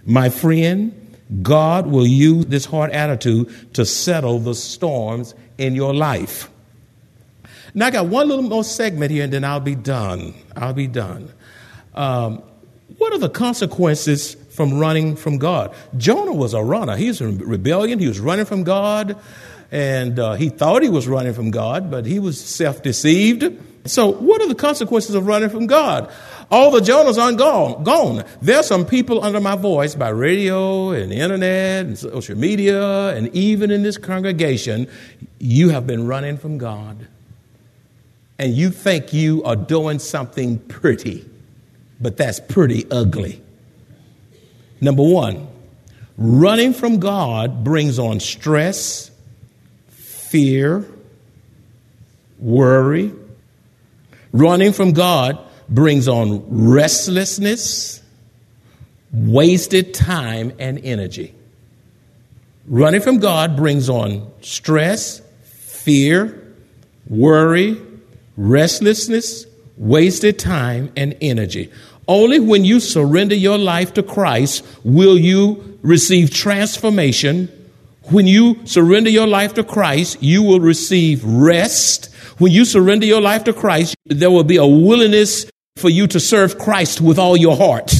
My 0.04 0.28
friend, 0.28 1.16
God 1.42 1.86
will 1.86 2.06
use 2.06 2.46
this 2.46 2.64
hard 2.64 2.90
attitude 2.92 3.74
to 3.74 3.84
settle 3.84 4.38
the 4.38 4.54
storms 4.54 5.34
in 5.58 5.74
your 5.74 5.94
life. 5.94 6.50
Now, 7.76 7.88
I 7.88 7.90
got 7.90 8.06
one 8.06 8.26
little 8.26 8.42
more 8.42 8.64
segment 8.64 9.10
here 9.10 9.22
and 9.22 9.30
then 9.30 9.44
I'll 9.44 9.60
be 9.60 9.74
done. 9.74 10.32
I'll 10.56 10.72
be 10.72 10.86
done. 10.86 11.30
Um, 11.94 12.42
what 12.96 13.12
are 13.12 13.18
the 13.18 13.28
consequences 13.28 14.34
from 14.50 14.78
running 14.78 15.14
from 15.14 15.36
God? 15.36 15.74
Jonah 15.98 16.32
was 16.32 16.54
a 16.54 16.62
runner. 16.62 16.96
He 16.96 17.08
was 17.08 17.20
in 17.20 17.36
rebellion. 17.36 17.98
He 17.98 18.08
was 18.08 18.18
running 18.18 18.46
from 18.46 18.64
God, 18.64 19.18
and 19.70 20.18
uh, 20.18 20.34
he 20.34 20.48
thought 20.48 20.82
he 20.82 20.88
was 20.88 21.06
running 21.06 21.34
from 21.34 21.50
God, 21.50 21.90
but 21.90 22.06
he 22.06 22.18
was 22.18 22.42
self 22.42 22.82
deceived. 22.82 23.44
So, 23.84 24.10
what 24.10 24.40
are 24.40 24.48
the 24.48 24.54
consequences 24.54 25.14
of 25.14 25.26
running 25.26 25.50
from 25.50 25.66
God? 25.66 26.10
All 26.50 26.70
the 26.70 26.80
Jonahs 26.80 27.22
aren't 27.22 27.38
gone. 27.38 27.84
Gone. 27.84 28.24
There 28.40 28.58
are 28.58 28.62
some 28.62 28.86
people 28.86 29.22
under 29.22 29.40
my 29.40 29.56
voice 29.56 29.94
by 29.94 30.08
radio 30.08 30.92
and 30.92 31.12
internet 31.12 31.84
and 31.84 31.98
social 31.98 32.38
media, 32.38 33.14
and 33.14 33.28
even 33.34 33.70
in 33.70 33.82
this 33.82 33.98
congregation, 33.98 34.88
you 35.38 35.68
have 35.70 35.86
been 35.86 36.06
running 36.06 36.38
from 36.38 36.56
God. 36.56 37.08
And 38.38 38.54
you 38.54 38.70
think 38.70 39.12
you 39.12 39.42
are 39.44 39.56
doing 39.56 39.98
something 39.98 40.58
pretty, 40.58 41.28
but 42.00 42.16
that's 42.16 42.40
pretty 42.40 42.86
ugly. 42.90 43.42
Number 44.80 45.02
one, 45.02 45.48
running 46.18 46.74
from 46.74 46.98
God 47.00 47.64
brings 47.64 47.98
on 47.98 48.20
stress, 48.20 49.10
fear, 49.88 50.84
worry. 52.38 53.12
Running 54.32 54.72
from 54.72 54.92
God 54.92 55.38
brings 55.68 56.08
on 56.08 56.44
restlessness, 56.68 58.02
wasted 59.12 59.94
time, 59.94 60.52
and 60.58 60.78
energy. 60.84 61.34
Running 62.66 63.00
from 63.00 63.18
God 63.18 63.56
brings 63.56 63.88
on 63.88 64.30
stress, 64.42 65.22
fear, 65.42 66.54
worry, 67.08 67.80
restlessness, 68.36 69.46
wasted 69.76 70.38
time, 70.38 70.92
and 70.96 71.16
energy. 71.20 71.70
Only 72.08 72.38
when 72.38 72.64
you 72.64 72.80
surrender 72.80 73.34
your 73.34 73.58
life 73.58 73.94
to 73.94 74.02
Christ 74.02 74.64
will 74.84 75.18
you 75.18 75.78
receive 75.82 76.30
transformation. 76.30 77.48
When 78.04 78.26
you 78.26 78.64
surrender 78.66 79.10
your 79.10 79.26
life 79.26 79.54
to 79.54 79.64
Christ, 79.64 80.22
you 80.22 80.42
will 80.42 80.60
receive 80.60 81.24
rest. 81.24 82.12
When 82.38 82.52
you 82.52 82.64
surrender 82.64 83.06
your 83.06 83.20
life 83.20 83.44
to 83.44 83.52
Christ, 83.52 83.96
there 84.04 84.30
will 84.30 84.44
be 84.44 84.56
a 84.56 84.66
willingness 84.66 85.46
for 85.76 85.90
you 85.90 86.06
to 86.08 86.20
serve 86.20 86.58
Christ 86.58 87.00
with 87.00 87.18
all 87.18 87.36
your 87.36 87.56
heart. 87.56 87.92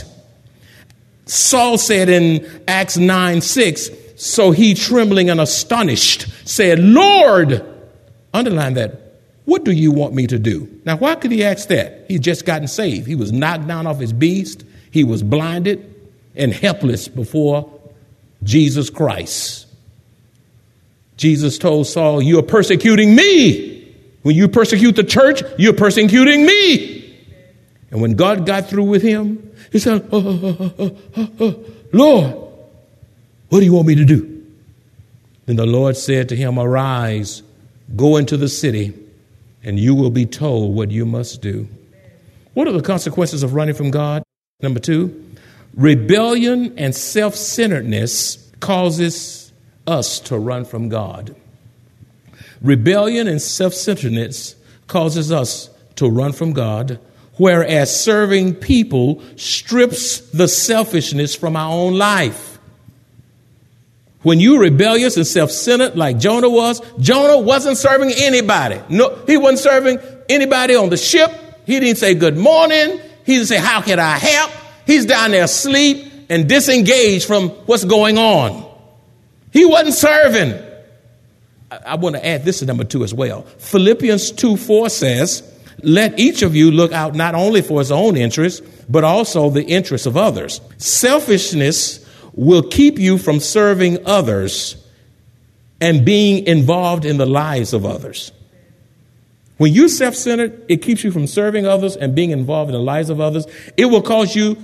Saul 1.27 1.77
said 1.77 2.09
in 2.09 2.49
Acts 2.69 2.97
9 2.97 3.41
6, 3.41 3.91
so 4.17 4.51
he, 4.51 4.75
trembling 4.75 5.29
and 5.29 5.41
astonished, 5.41 6.27
said, 6.49 6.79
Lord, 6.79 7.63
underline 8.33 8.75
that, 8.75 9.06
what 9.47 9.63
do 9.65 9.71
you 9.71 9.93
want 9.93 10.13
me 10.13 10.27
to 10.27 10.39
do? 10.39 10.69
Now, 10.85 10.97
why 10.97 11.15
could 11.15 11.31
he 11.31 11.45
ask 11.45 11.69
that? 11.69 12.05
He'd 12.09 12.23
just 12.23 12.45
gotten 12.45 12.67
saved. 12.69 13.07
He 13.07 13.15
was 13.15 13.33
knocked 13.33 13.67
down 13.67 13.87
off 13.87 13.99
his 13.99 14.13
beast, 14.13 14.65
he 14.91 15.05
was 15.05 15.23
blinded 15.23 15.95
and 16.35 16.53
helpless 16.53 17.09
before 17.09 17.73
Jesus 18.43 18.91
Christ. 18.91 19.67
Jesus 21.17 21.59
told 21.59 21.87
Saul, 21.87 22.21
You 22.21 22.41
are 22.41 22.43
persecuting 22.43 23.15
me. 23.15 23.95
When 24.23 24.35
you 24.35 24.49
persecute 24.49 24.97
the 24.97 25.05
church, 25.05 25.43
you're 25.57 25.73
persecuting 25.73 26.45
me. 26.45 27.17
And 27.93 28.03
when 28.03 28.17
God 28.17 28.45
got 28.45 28.69
through 28.69 28.85
with 28.85 29.03
him, 29.03 29.53
he 29.71 29.79
said, 29.79 30.09
oh, 30.11 30.75
oh, 30.79 30.97
oh, 31.39 31.65
Lord, 31.93 32.35
what 33.49 33.61
do 33.61 33.65
you 33.65 33.73
want 33.73 33.87
me 33.87 33.95
to 33.95 34.05
do? 34.05 34.45
Then 35.47 35.55
the 35.55 35.67
Lord 35.67 35.97
said 35.97 36.29
to 36.31 36.37
him, 36.37 36.59
Arise, 36.59 37.45
go 37.95 38.17
into 38.17 38.37
the 38.37 38.49
city 38.49 38.95
and 39.67 39.81
you 39.81 39.95
will 39.97 40.11
be 40.11 40.25
told 40.25 40.75
what 40.77 40.93
you 40.93 41.05
must 41.05 41.43
do. 41.43 41.69
What 42.55 42.69
are 42.69 42.73
the 42.73 42.81
consequences 42.81 43.43
of 43.43 43.53
running 43.53 43.75
from 43.75 43.91
God? 43.91 44.23
Number 44.61 44.81
two, 44.81 45.27
rebellion 45.75 46.79
and 46.79 46.95
self 46.95 47.35
centeredness 47.35 48.51
causes 48.61 49.53
us 49.87 50.21
to 50.21 50.39
run 50.39 50.65
from 50.65 50.89
God. 50.89 51.35
Rebellion 52.63 53.27
and 53.27 53.43
self 53.43 53.75
centeredness 53.75 54.55
causes 54.87 55.33
us 55.33 55.69
to 55.97 56.09
run 56.09 56.33
from 56.33 56.53
God, 56.53 57.01
whereas 57.37 58.03
serving 58.03 58.55
people 58.55 59.21
strips 59.35 60.21
the 60.31 60.47
selfishness 60.47 61.35
from 61.35 61.57
our 61.57 61.73
own 61.73 61.95
life. 61.95 62.56
When 64.27 64.41
you're 64.41 64.59
rebellious 64.59 65.17
and 65.17 65.25
self 65.25 65.53
centered 65.53 65.95
like 65.95 66.19
Jonah 66.19 66.51
was, 66.51 66.83
Jonah 66.99 67.39
wasn't 67.39 67.77
serving 67.77 68.11
anybody. 68.11 68.81
No, 68.89 69.23
he 69.25 69.37
wasn't 69.37 69.61
serving 69.61 70.01
anybody 70.29 70.75
on 70.75 70.91
the 70.91 70.97
ship. 70.97 71.31
He 71.65 71.79
didn't 71.79 71.99
say 71.99 72.17
good 72.17 72.37
morning. 72.37 73.01
He 73.25 73.35
didn't 73.35 73.47
say, 73.47 73.59
How 73.59 73.83
can 73.83 74.01
I 74.01 74.19
help? 74.19 74.51
He's 74.85 75.07
down 75.07 75.31
there 75.31 75.45
asleep 75.45 76.13
and 76.29 76.49
disengaged 76.49 77.25
from 77.25 77.51
what's 77.67 77.85
going 77.85 78.19
on. 78.19 78.69
He 79.53 79.65
wasn't 79.65 79.95
serving. 79.95 80.61
I, 81.71 81.79
I 81.87 81.95
want 81.95 82.17
to 82.17 82.27
add 82.27 82.45
this 82.45 82.59
to 82.59 82.67
number 82.67 82.83
two 82.83 83.05
as 83.05 83.15
well. 83.15 83.43
Philippians 83.43 84.33
2 84.33 84.57
4 84.57 84.89
says, 84.89 85.61
Let 85.85 86.19
each 86.19 86.43
of 86.43 86.57
you 86.57 86.73
look 86.73 86.91
out 86.91 87.15
not 87.15 87.37
only 87.37 87.63
for 87.63 87.79
his 87.79 87.93
own 87.93 88.17
interest, 88.17 88.65
but 88.91 89.05
also 89.05 89.51
the 89.51 89.63
interests 89.63 90.09
of 90.09 90.17
others. 90.17 90.61
Selfishness 90.79 92.05
will 92.37 92.63
keep 92.63 92.99
you 92.99 93.19
from 93.19 93.41
serving 93.41 94.07
others 94.07 94.77
and 95.81 96.05
being 96.05 96.47
involved 96.47 97.05
in 97.05 97.17
the 97.17 97.27
lives 97.27 97.73
of 97.73 97.85
others. 97.85 98.31
When 99.57 99.73
you're 99.73 99.89
self 99.89 100.15
centered, 100.15 100.65
it 100.69 100.83
keeps 100.83 101.03
you 101.03 101.11
from 101.11 101.27
serving 101.27 101.67
others 101.67 101.97
and 101.97 102.15
being 102.15 102.31
involved 102.31 102.69
in 102.69 102.75
the 102.75 102.83
lives 102.83 103.09
of 103.09 103.21
others. 103.21 103.47
It 103.77 103.87
will 103.87 104.03
cause 104.03 104.37
you 104.37 104.57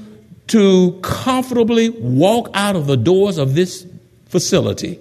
to 0.48 0.98
comfortably 1.02 1.88
walk 1.88 2.50
out 2.52 2.76
of 2.76 2.86
the 2.86 2.96
doors 2.96 3.38
of 3.38 3.54
this 3.54 3.86
facility 4.26 5.00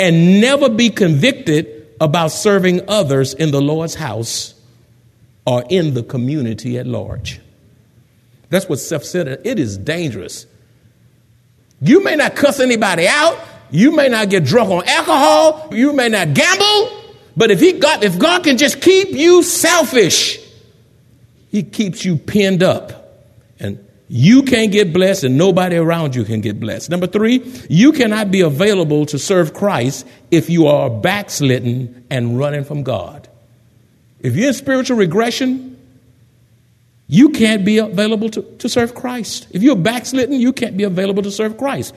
and 0.00 0.40
never 0.40 0.68
be 0.68 0.90
convicted 0.90 1.88
about 2.00 2.28
serving 2.28 2.88
others 2.88 3.34
in 3.34 3.52
the 3.52 3.60
Lord's 3.60 3.94
house 3.94 4.54
or 5.46 5.64
in 5.70 5.94
the 5.94 6.02
community 6.02 6.76
at 6.76 6.86
large. 6.86 7.40
That's 8.50 8.68
what 8.68 8.80
self 8.80 9.04
centered. 9.04 9.40
It 9.44 9.60
is 9.60 9.78
dangerous. 9.78 10.46
You 11.80 12.02
may 12.02 12.16
not 12.16 12.34
cuss 12.34 12.60
anybody 12.60 13.06
out. 13.06 13.38
You 13.70 13.94
may 13.94 14.08
not 14.08 14.30
get 14.30 14.44
drunk 14.44 14.70
on 14.70 14.88
alcohol. 14.88 15.68
You 15.72 15.92
may 15.92 16.08
not 16.08 16.34
gamble. 16.34 17.04
But 17.36 17.50
if 17.50 17.60
he 17.60 17.72
got, 17.72 18.02
if 18.02 18.18
God 18.18 18.44
can 18.44 18.56
just 18.56 18.80
keep 18.80 19.10
you 19.10 19.42
selfish, 19.42 20.40
he 21.50 21.62
keeps 21.62 22.04
you 22.04 22.16
pinned 22.16 22.62
up. 22.62 23.24
And 23.60 23.84
you 24.08 24.44
can't 24.44 24.70
get 24.70 24.92
blessed 24.92 25.24
and 25.24 25.36
nobody 25.36 25.76
around 25.76 26.14
you 26.14 26.24
can 26.24 26.40
get 26.40 26.60
blessed. 26.60 26.90
Number 26.90 27.06
three, 27.06 27.42
you 27.68 27.92
cannot 27.92 28.30
be 28.30 28.40
available 28.40 29.04
to 29.06 29.18
serve 29.18 29.52
Christ 29.52 30.06
if 30.30 30.48
you 30.48 30.68
are 30.68 30.88
backslidden 30.88 32.06
and 32.08 32.38
running 32.38 32.64
from 32.64 32.82
God. 32.84 33.28
If 34.20 34.36
you're 34.36 34.48
in 34.48 34.54
spiritual 34.54 34.96
regression, 34.96 35.75
you 37.08 37.30
can't 37.30 37.64
be 37.64 37.78
available 37.78 38.28
to, 38.30 38.42
to 38.42 38.68
serve 38.68 38.94
Christ. 38.94 39.46
If 39.50 39.62
you're 39.62 39.76
backslidden, 39.76 40.40
you 40.40 40.52
can't 40.52 40.76
be 40.76 40.84
available 40.84 41.22
to 41.22 41.30
serve 41.30 41.56
Christ. 41.56 41.94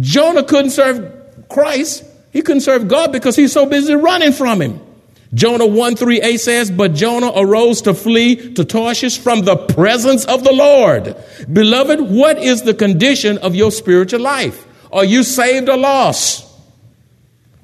Jonah 0.00 0.44
couldn't 0.44 0.70
serve 0.70 1.48
Christ. 1.48 2.04
He 2.30 2.42
couldn't 2.42 2.62
serve 2.62 2.88
God 2.88 3.12
because 3.12 3.36
he's 3.36 3.52
so 3.52 3.66
busy 3.66 3.94
running 3.94 4.32
from 4.32 4.62
him. 4.62 4.80
Jonah 5.34 5.66
1 5.66 5.96
3 5.96 6.20
a 6.20 6.36
says, 6.36 6.70
But 6.70 6.94
Jonah 6.94 7.32
arose 7.34 7.82
to 7.82 7.94
flee 7.94 8.54
to 8.54 8.64
Tarshish 8.64 9.18
from 9.18 9.42
the 9.42 9.56
presence 9.56 10.24
of 10.26 10.44
the 10.44 10.52
Lord. 10.52 11.16
Beloved, 11.50 12.00
what 12.00 12.38
is 12.38 12.62
the 12.62 12.74
condition 12.74 13.38
of 13.38 13.54
your 13.54 13.70
spiritual 13.70 14.20
life? 14.20 14.66
Are 14.92 15.04
you 15.04 15.22
saved 15.22 15.68
or 15.68 15.78
lost? 15.78 16.46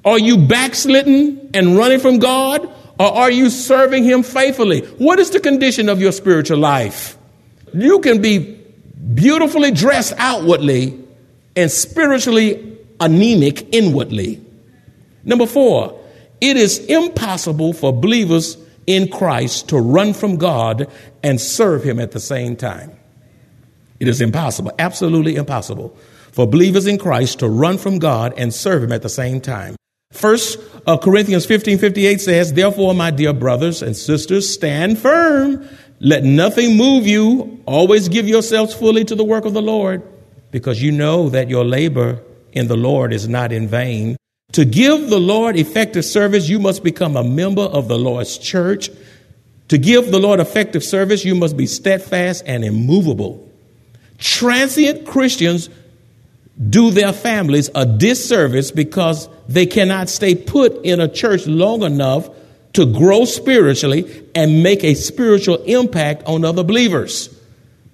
Are 0.03 0.17
you 0.17 0.37
backslidden 0.37 1.51
and 1.53 1.77
running 1.77 1.99
from 1.99 2.17
God? 2.17 2.73
Or 2.99 3.07
are 3.07 3.31
you 3.31 3.49
serving 3.49 4.03
Him 4.03 4.23
faithfully? 4.23 4.81
What 4.97 5.19
is 5.19 5.31
the 5.31 5.39
condition 5.39 5.87
of 5.87 6.01
your 6.01 6.11
spiritual 6.11 6.57
life? 6.57 7.17
You 7.73 7.99
can 7.99 8.21
be 8.21 8.59
beautifully 9.13 9.71
dressed 9.71 10.13
outwardly 10.17 11.01
and 11.55 11.71
spiritually 11.71 12.77
anemic 12.99 13.73
inwardly. 13.73 14.45
Number 15.23 15.45
four, 15.45 15.99
it 16.41 16.57
is 16.57 16.79
impossible 16.85 17.73
for 17.73 17.93
believers 17.93 18.57
in 18.85 19.09
Christ 19.09 19.69
to 19.69 19.77
run 19.77 20.13
from 20.13 20.37
God 20.37 20.89
and 21.23 21.39
serve 21.39 21.83
Him 21.83 21.99
at 21.99 22.11
the 22.11 22.19
same 22.19 22.55
time. 22.55 22.91
It 23.99 24.07
is 24.07 24.21
impossible, 24.21 24.71
absolutely 24.79 25.35
impossible 25.35 25.95
for 26.31 26.47
believers 26.47 26.87
in 26.87 26.97
Christ 26.97 27.39
to 27.39 27.47
run 27.47 27.77
from 27.77 27.99
God 27.99 28.33
and 28.37 28.53
serve 28.53 28.83
Him 28.83 28.91
at 28.91 29.01
the 29.01 29.09
same 29.09 29.41
time. 29.41 29.75
First 30.11 30.59
uh, 30.87 30.97
Corinthians 30.97 31.45
15 31.45 31.77
58 31.77 32.19
says, 32.19 32.53
Therefore, 32.53 32.93
my 32.93 33.11
dear 33.11 33.31
brothers 33.31 33.81
and 33.81 33.95
sisters, 33.95 34.51
stand 34.51 34.97
firm. 34.97 35.67
Let 35.99 36.23
nothing 36.23 36.77
move 36.77 37.05
you. 37.05 37.61
Always 37.65 38.09
give 38.09 38.27
yourselves 38.27 38.73
fully 38.73 39.05
to 39.05 39.15
the 39.15 39.23
work 39.23 39.45
of 39.45 39.53
the 39.53 39.61
Lord, 39.61 40.01
because 40.51 40.81
you 40.81 40.91
know 40.91 41.29
that 41.29 41.49
your 41.49 41.63
labor 41.63 42.23
in 42.53 42.67
the 42.67 42.77
Lord 42.77 43.13
is 43.13 43.27
not 43.27 43.51
in 43.51 43.67
vain. 43.67 44.17
To 44.53 44.65
give 44.65 45.09
the 45.09 45.19
Lord 45.19 45.55
effective 45.55 46.03
service, 46.03 46.49
you 46.49 46.57
must 46.57 46.83
become 46.83 47.15
a 47.15 47.23
member 47.23 47.61
of 47.61 47.87
the 47.87 47.97
Lord's 47.97 48.37
church. 48.37 48.89
To 49.67 49.77
give 49.77 50.09
the 50.09 50.19
Lord 50.19 50.39
effective 50.39 50.83
service, 50.83 51.23
you 51.23 51.35
must 51.35 51.55
be 51.55 51.67
steadfast 51.67 52.43
and 52.47 52.65
immovable. 52.65 53.47
Transient 54.17 55.05
Christians 55.05 55.69
do 56.67 56.91
their 56.91 57.13
families 57.13 57.69
a 57.73 57.85
disservice 57.85 58.71
because 58.71 59.29
they 59.47 59.65
cannot 59.65 60.09
stay 60.09 60.35
put 60.35 60.83
in 60.83 60.99
a 60.99 61.07
church 61.07 61.47
long 61.47 61.83
enough 61.83 62.29
to 62.73 62.85
grow 62.85 63.25
spiritually 63.25 64.27
and 64.35 64.61
make 64.61 64.83
a 64.83 64.93
spiritual 64.93 65.57
impact 65.63 66.23
on 66.25 66.43
other 66.43 66.63
believers. 66.63 67.35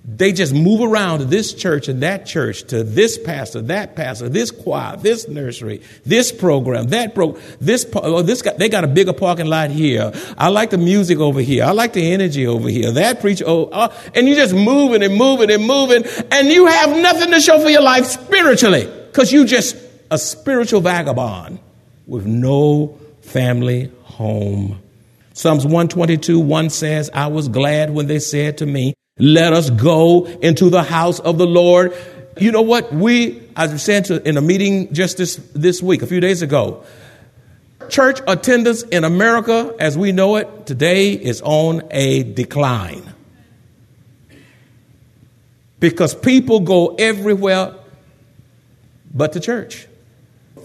They 0.08 0.34
just 0.34 0.54
move 0.54 0.82
around 0.82 1.20
to 1.20 1.26
this 1.26 1.52
church 1.52 1.88
and 1.88 2.04
that 2.04 2.28
church, 2.28 2.66
to 2.66 2.84
this 2.84 3.18
pastor, 3.18 3.64
that 3.64 3.96
pastor, 3.96 4.30
this 4.30 4.52
choir, 4.52 4.98
this 4.98 5.28
nursery, 5.28 5.82
this 6.06 6.32
program, 6.32 6.90
that 6.90 7.16
pro, 7.16 7.32
this, 7.60 7.88
oh, 7.96 8.22
this 8.22 8.44
got, 8.44 8.60
they 8.60 8.70
got 8.70 8.84
a 8.84 8.88
bigger 8.88 9.14
parking 9.14 9.48
lot 9.48 9.72
here. 9.72 10.12
I 10.38 10.50
like 10.50 10.70
the 10.70 10.78
music 10.78 11.18
over 11.18 11.42
here. 11.42 11.64
I 11.64 11.72
like 11.72 11.94
the 11.94 12.14
energy 12.14 12.46
over 12.46 12.70
here. 12.70 12.92
That 12.92 13.20
preacher, 13.20 13.46
oh, 13.48 13.66
uh, 13.66 13.92
and 14.14 14.28
you're 14.28 14.38
just 14.38 14.54
moving 14.54 15.02
and 15.02 15.16
moving 15.16 15.50
and 15.50 15.66
moving, 15.66 16.04
and 16.32 16.50
you 16.50 16.68
have 16.68 16.96
nothing 16.96 17.32
to 17.32 17.42
show 17.42 17.60
for 17.60 17.70
your 17.70 17.82
life 17.82 18.06
spiritually, 18.06 18.88
because 19.08 19.34
you 19.34 19.44
just 19.46 19.76
a 20.12 20.20
spiritual 20.20 20.82
vagabond 20.82 21.58
with 22.06 22.28
no 22.28 23.00
family 23.22 23.92
home. 24.04 24.80
Psalms 25.34 25.66
122, 25.66 26.40
1 26.40 26.70
says, 26.70 27.10
I 27.12 27.26
was 27.28 27.50
glad 27.50 27.90
when 27.90 28.06
they 28.06 28.20
said 28.20 28.60
to 28.60 28.68
me, 28.68 28.94
let 29.18 29.54
us 29.54 29.70
go 29.70 30.26
into 30.26 30.70
the 30.70 30.84
house 30.84 31.20
of 31.20 31.38
the 31.38 31.48
Lord. 31.48 31.96
You 32.38 32.52
know 32.52 32.64
what? 32.64 32.92
We, 32.94 33.42
I 33.56 33.68
said 33.78 34.10
in 34.12 34.36
a 34.36 34.42
meeting 34.42 34.94
just 34.94 35.18
this, 35.18 35.38
this 35.54 35.82
week, 35.82 36.02
a 36.02 36.08
few 36.08 36.20
days 36.20 36.42
ago, 36.42 36.84
church 37.88 38.20
attendance 38.28 38.84
in 38.84 39.06
America, 39.06 39.74
as 39.80 39.98
we 39.98 40.12
know 40.12 40.36
it 40.36 40.66
today, 40.66 41.14
is 41.14 41.42
on 41.42 41.84
a 41.92 42.24
decline. 42.24 43.14
Because 45.80 46.14
people 46.14 46.60
go 46.60 46.96
everywhere 46.96 47.74
but 49.14 49.32
to 49.32 49.40
church, 49.40 49.88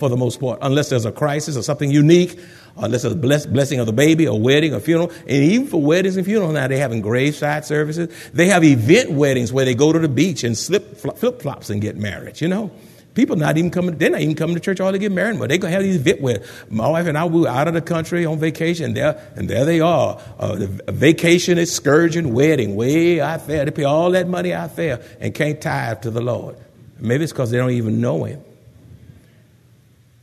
for 0.00 0.08
the 0.08 0.16
most 0.16 0.40
part, 0.40 0.58
unless 0.60 0.88
there's 0.88 1.04
a 1.04 1.12
crisis 1.12 1.56
or 1.56 1.62
something 1.62 1.88
unique 1.88 2.36
unless 2.81 3.05
it's 3.05 3.14
a 3.14 3.16
bless, 3.16 3.47
blessing 3.47 3.81
of 3.81 3.87
the 3.87 3.93
baby, 3.93 4.25
a 4.25 4.35
wedding, 4.35 4.75
a 4.75 4.81
funeral. 4.81 5.11
And 5.21 5.31
even 5.31 5.66
for 5.66 5.81
weddings 5.81 6.16
and 6.16 6.25
funerals 6.25 6.55
now, 6.55 6.66
they're 6.69 6.79
having 6.79 7.01
graveside 7.01 7.64
services. 7.64 8.09
They 8.33 8.47
have 8.47 8.64
event 8.64 9.12
weddings 9.12 9.53
where 9.53 9.64
they 9.64 9.75
go 9.75 9.93
to 9.93 9.99
the 9.99 10.09
beach 10.09 10.45
and 10.45 10.57
slip 10.57 10.97
flip 10.97 11.43
flops 11.43 11.71
and 11.71 11.81
get 11.81 11.97
married, 11.97 12.40
you 12.40 12.49
know. 12.49 12.71
People 13.14 13.35
not 13.35 13.59
even 13.59 13.73
coming, 13.73 13.99
they're 13.99 14.11
not 14.11 14.21
even 14.21 14.37
coming 14.37 14.55
to 14.55 14.61
church 14.61 14.79
all 14.81 14.93
to 14.93 14.99
get 14.99 15.11
married, 15.11 15.38
but 15.38 15.49
they 15.49 15.59
gonna 15.59 15.73
have 15.73 15.83
these 15.83 15.97
event 15.97 16.21
weddings. 16.21 16.47
My 16.71 16.88
wife 16.88 17.07
and 17.09 17.19
I 17.19 17.25
we 17.25 17.40
were 17.40 17.49
out 17.49 17.66
of 17.66 17.75
the 17.75 17.83
country 17.83 18.25
on 18.25 18.38
vacation, 18.38 18.95
there 18.95 19.21
and 19.35 19.51
there 19.51 19.64
they 19.64 19.81
are. 19.81 20.21
Uh, 20.38 20.66
vacation 20.88 21.59
excursion 21.59 22.33
wedding, 22.33 22.77
way 22.77 23.21
out 23.21 23.49
there. 23.49 23.64
They 23.64 23.73
pay 23.73 23.85
all 23.85 24.12
that 24.12 24.29
money 24.29 24.53
out 24.53 24.77
there 24.77 25.03
and 25.19 25.35
can't 25.35 25.61
tithe 25.61 26.03
to 26.03 26.11
the 26.11 26.21
Lord. 26.21 26.57
Maybe 27.01 27.25
it's 27.25 27.33
because 27.33 27.51
they 27.51 27.59
don't 27.59 27.73
even 27.73 28.01
know 28.01 28.25
Him. 28.25 28.43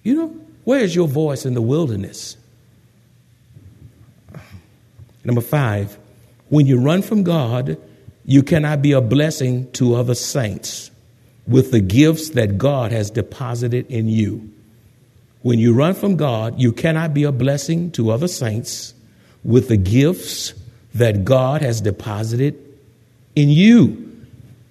You 0.03 0.15
know, 0.15 0.27
where 0.63 0.79
is 0.79 0.95
your 0.95 1.09
voice 1.09 1.45
in 1.45 1.55
the 1.55 1.61
wilderness? 1.61 2.36
Number 5.27 5.41
five, 5.41 5.97
when 6.47 6.65
you 6.67 6.79
run 6.79 7.01
from 7.01 7.23
God, 7.23 7.77
you 8.23 8.41
cannot 8.41 8.81
be 8.81 8.93
a 8.93 9.01
blessing 9.01 9.69
to 9.73 9.95
other 9.95 10.15
saints 10.15 10.89
with 11.45 11.71
the 11.71 11.81
gifts 11.81 12.29
that 12.31 12.57
God 12.57 12.93
has 12.93 13.11
deposited 13.11 13.91
in 13.91 14.07
you. 14.07 14.49
When 15.41 15.59
you 15.59 15.73
run 15.73 15.95
from 15.95 16.15
God, 16.15 16.57
you 16.59 16.71
cannot 16.71 17.13
be 17.13 17.25
a 17.25 17.33
blessing 17.33 17.91
to 17.91 18.09
other 18.09 18.29
saints 18.29 18.93
with 19.43 19.67
the 19.67 19.75
gifts 19.75 20.53
that 20.95 21.25
God 21.25 21.61
has 21.61 21.81
deposited 21.81 22.55
in 23.35 23.49
you. 23.49 24.25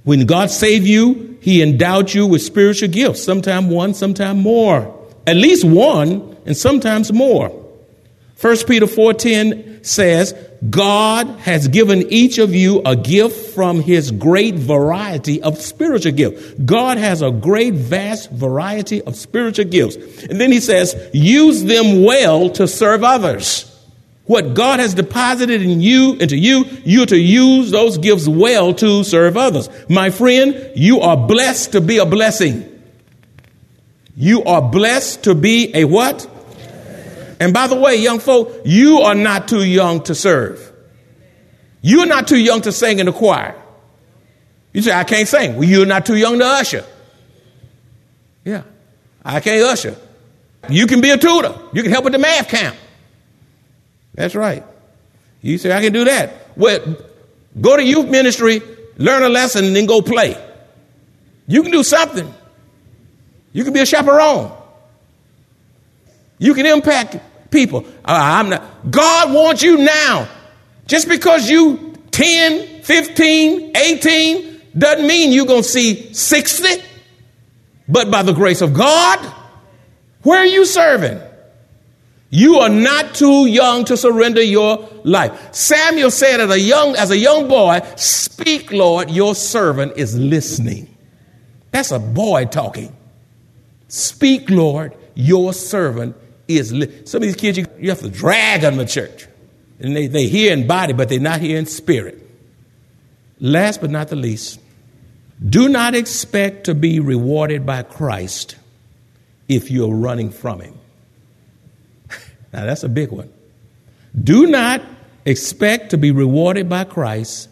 When 0.04 0.24
God 0.24 0.50
saved 0.50 0.86
you, 0.86 1.36
He 1.42 1.62
endowed 1.62 2.14
you 2.14 2.26
with 2.26 2.40
spiritual 2.40 2.88
gifts, 2.88 3.22
sometimes 3.22 3.66
one, 3.66 3.92
sometimes 3.92 4.42
more. 4.42 5.06
At 5.26 5.36
least 5.36 5.64
one, 5.66 6.36
and 6.46 6.56
sometimes 6.56 7.12
more. 7.12 7.50
1 8.40 8.56
Peter 8.66 8.86
4:10 8.86 9.84
says, 9.84 10.34
God 10.70 11.26
has 11.40 11.68
given 11.68 12.10
each 12.10 12.38
of 12.38 12.54
you 12.54 12.82
a 12.84 12.96
gift 12.96 13.54
from 13.54 13.80
his 13.80 14.10
great 14.10 14.54
variety 14.54 15.42
of 15.42 15.60
spiritual 15.60 16.12
gifts. 16.12 16.54
God 16.64 16.98
has 16.98 17.22
a 17.22 17.30
great 17.30 17.74
vast 17.74 18.30
variety 18.30 19.02
of 19.02 19.16
spiritual 19.16 19.66
gifts. 19.66 19.96
And 20.24 20.40
then 20.40 20.52
he 20.52 20.60
says, 20.60 20.94
use 21.12 21.64
them 21.64 22.04
well 22.04 22.50
to 22.50 22.66
serve 22.66 23.04
others. 23.04 23.72
What 24.24 24.54
God 24.54 24.80
has 24.80 24.94
deposited 24.94 25.62
in 25.62 25.80
you, 25.80 26.14
into 26.14 26.36
you, 26.36 26.64
you're 26.84 27.06
to 27.06 27.18
use 27.18 27.70
those 27.70 27.96
gifts 27.98 28.26
well 28.26 28.74
to 28.74 29.04
serve 29.04 29.36
others. 29.36 29.68
My 29.88 30.10
friend, 30.10 30.72
you 30.74 31.00
are 31.00 31.16
blessed 31.16 31.72
to 31.72 31.80
be 31.80 31.98
a 31.98 32.06
blessing. 32.06 32.72
You 34.16 34.42
are 34.44 34.62
blessed 34.62 35.24
to 35.24 35.34
be 35.34 35.70
a 35.76 35.84
what? 35.84 36.28
And 37.38 37.53
by 37.53 37.66
the 37.66 37.77
way, 37.77 37.96
young 37.96 38.18
folk, 38.18 38.62
you 38.64 39.01
are 39.01 39.14
not 39.14 39.49
too 39.49 39.64
young 39.64 40.03
to 40.05 40.14
serve. 40.14 40.72
You're 41.83 42.07
not 42.07 42.27
too 42.27 42.38
young 42.38 42.62
to 42.62 42.72
sing 42.72 42.99
in 42.99 43.07
the 43.07 43.12
choir. 43.12 43.55
You 44.72 44.83
say, 44.83 44.92
I 44.92 45.05
can't 45.05 45.29
sing. 45.29 45.57
Well, 45.57 45.68
you're 45.68 45.87
not 45.87 46.07
too 46.07 46.16
young 46.16 46.38
to 46.38 46.44
usher. 46.44 46.85
Yeah, 48.44 48.62
I 49.25 49.40
can't 49.40 49.62
usher. 49.62 49.96
You 50.68 50.87
can 50.87 51.01
be 51.01 51.11
a 51.11 51.18
tutor. 51.18 51.55
You 51.72 51.83
can 51.83 51.92
help 51.92 52.05
with 52.05 52.12
the 52.12 52.18
math 52.18 52.49
camp. 52.49 52.77
That's 54.14 54.35
right. 54.35 54.64
You 55.42 55.59
say, 55.59 55.72
I 55.72 55.81
can 55.81 55.92
do 55.92 56.05
that. 56.05 56.33
Well, 56.57 56.96
go 57.61 57.77
to 57.77 57.85
youth 57.85 58.09
ministry, 58.09 58.62
learn 58.96 59.22
a 59.22 59.29
lesson, 59.29 59.64
and 59.64 59.77
then 59.77 59.87
go 59.87 60.03
play. 60.03 60.37
You 61.46 61.62
can 61.62 61.70
do 61.70 61.83
something. 61.83 62.33
You 63.53 63.64
can 63.64 63.72
be 63.72 63.81
a 63.81 63.87
chaperone. 63.87 64.53
You 66.38 66.55
can 66.55 66.66
impact 66.66 67.18
people. 67.51 67.85
Uh, 68.05 68.18
I'm 68.20 68.51
not. 68.51 68.90
God 68.90 69.33
wants 69.33 69.62
you 69.62 69.79
now. 69.79 70.29
Just 70.87 71.09
because 71.09 71.49
you 71.49 71.94
10, 72.11 72.83
15, 72.83 73.77
18 73.77 74.61
doesn't 74.77 75.07
mean 75.07 75.33
you're 75.33 75.46
going 75.46 75.62
to 75.62 75.68
see 75.68 76.12
60. 76.12 76.83
But 77.88 78.11
by 78.11 78.22
the 78.22 78.33
grace 78.33 78.61
of 78.61 78.75
God, 78.75 79.18
where 80.22 80.40
are 80.40 80.46
you 80.46 80.64
serving? 80.64 81.20
You 82.31 82.59
are 82.59 82.68
not 82.68 83.14
too 83.14 83.46
young 83.46 83.85
to 83.85 83.96
surrender 83.96 84.42
your 84.42 84.88
life. 85.05 85.55
Samuel 85.55 86.11
said 86.11 86.40
as 86.40 86.51
a 86.51 86.59
young, 86.59 86.96
as 86.96 87.11
a 87.11 87.16
young 87.16 87.49
boy, 87.49 87.81
speak, 87.96 88.72
Lord, 88.72 89.11
your 89.11 89.35
servant 89.35 89.92
is 89.96 90.18
listening. 90.18 90.94
That's 91.70 91.92
a 91.92 91.99
boy 91.99 92.46
talking. 92.46 92.96
Speak, 93.88 94.51
Lord, 94.51 94.96
your 95.14 95.53
servant 95.53 96.16
is 96.48 96.68
some 97.04 97.18
of 97.18 97.22
these 97.22 97.37
kids 97.37 97.59
you, 97.59 97.66
you 97.78 97.90
have 97.90 98.00
to 98.00 98.11
drag 98.11 98.61
them 98.61 98.78
to 98.78 98.87
church. 98.87 99.26
And 99.78 99.94
they, 99.94 100.06
they 100.06 100.26
hear 100.26 100.52
in 100.52 100.66
body, 100.66 100.92
but 100.92 101.09
they're 101.09 101.20
not 101.20 101.40
here 101.40 101.59
in 101.59 101.66
spirit. 101.66 102.22
Last 103.38 103.80
but 103.80 103.90
not 103.90 104.09
the 104.09 104.16
least, 104.16 104.61
do 105.44 105.68
not 105.68 105.94
expect 105.94 106.64
to 106.64 106.74
be 106.74 107.00
rewarded 107.00 107.66
by 107.66 107.82
Christ 107.82 108.56
if 109.48 109.70
you're 109.70 109.94
running 109.94 110.30
from 110.30 110.61
him. 110.61 110.78
now 112.52 112.64
that's 112.64 112.85
a 112.85 112.88
big 112.88 113.11
one. 113.11 113.30
Do 114.22 114.46
not 114.46 114.82
expect 115.26 115.90
to 115.90 115.98
be 115.98 116.11
rewarded 116.11 116.68
by 116.68 116.85
Christ 116.85 117.50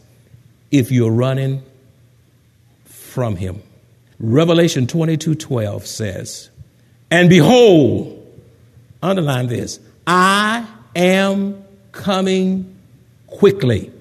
if 0.71 0.91
you're 0.91 1.13
running 1.13 1.63
from 2.85 3.37
him. 3.37 3.63
Revelation 4.19 4.87
22 4.87 5.35
12 5.35 5.87
says, 5.87 6.51
And 7.11 7.29
behold, 7.29 8.24
Underline 9.05 9.49
this 9.49 9.81
I 10.07 10.67
am 10.97 11.63
coming 11.93 12.75
quickly. 13.27 13.93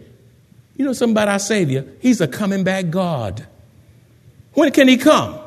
You 0.77 0.85
know 0.85 0.93
something 0.93 1.13
about 1.13 1.27
our 1.27 1.39
Savior? 1.39 1.85
He's 1.99 2.21
a 2.21 2.27
coming 2.27 2.63
back 2.63 2.89
God. 2.89 3.45
When 4.53 4.71
can 4.71 4.87
He 4.87 4.97
come? 4.97 5.39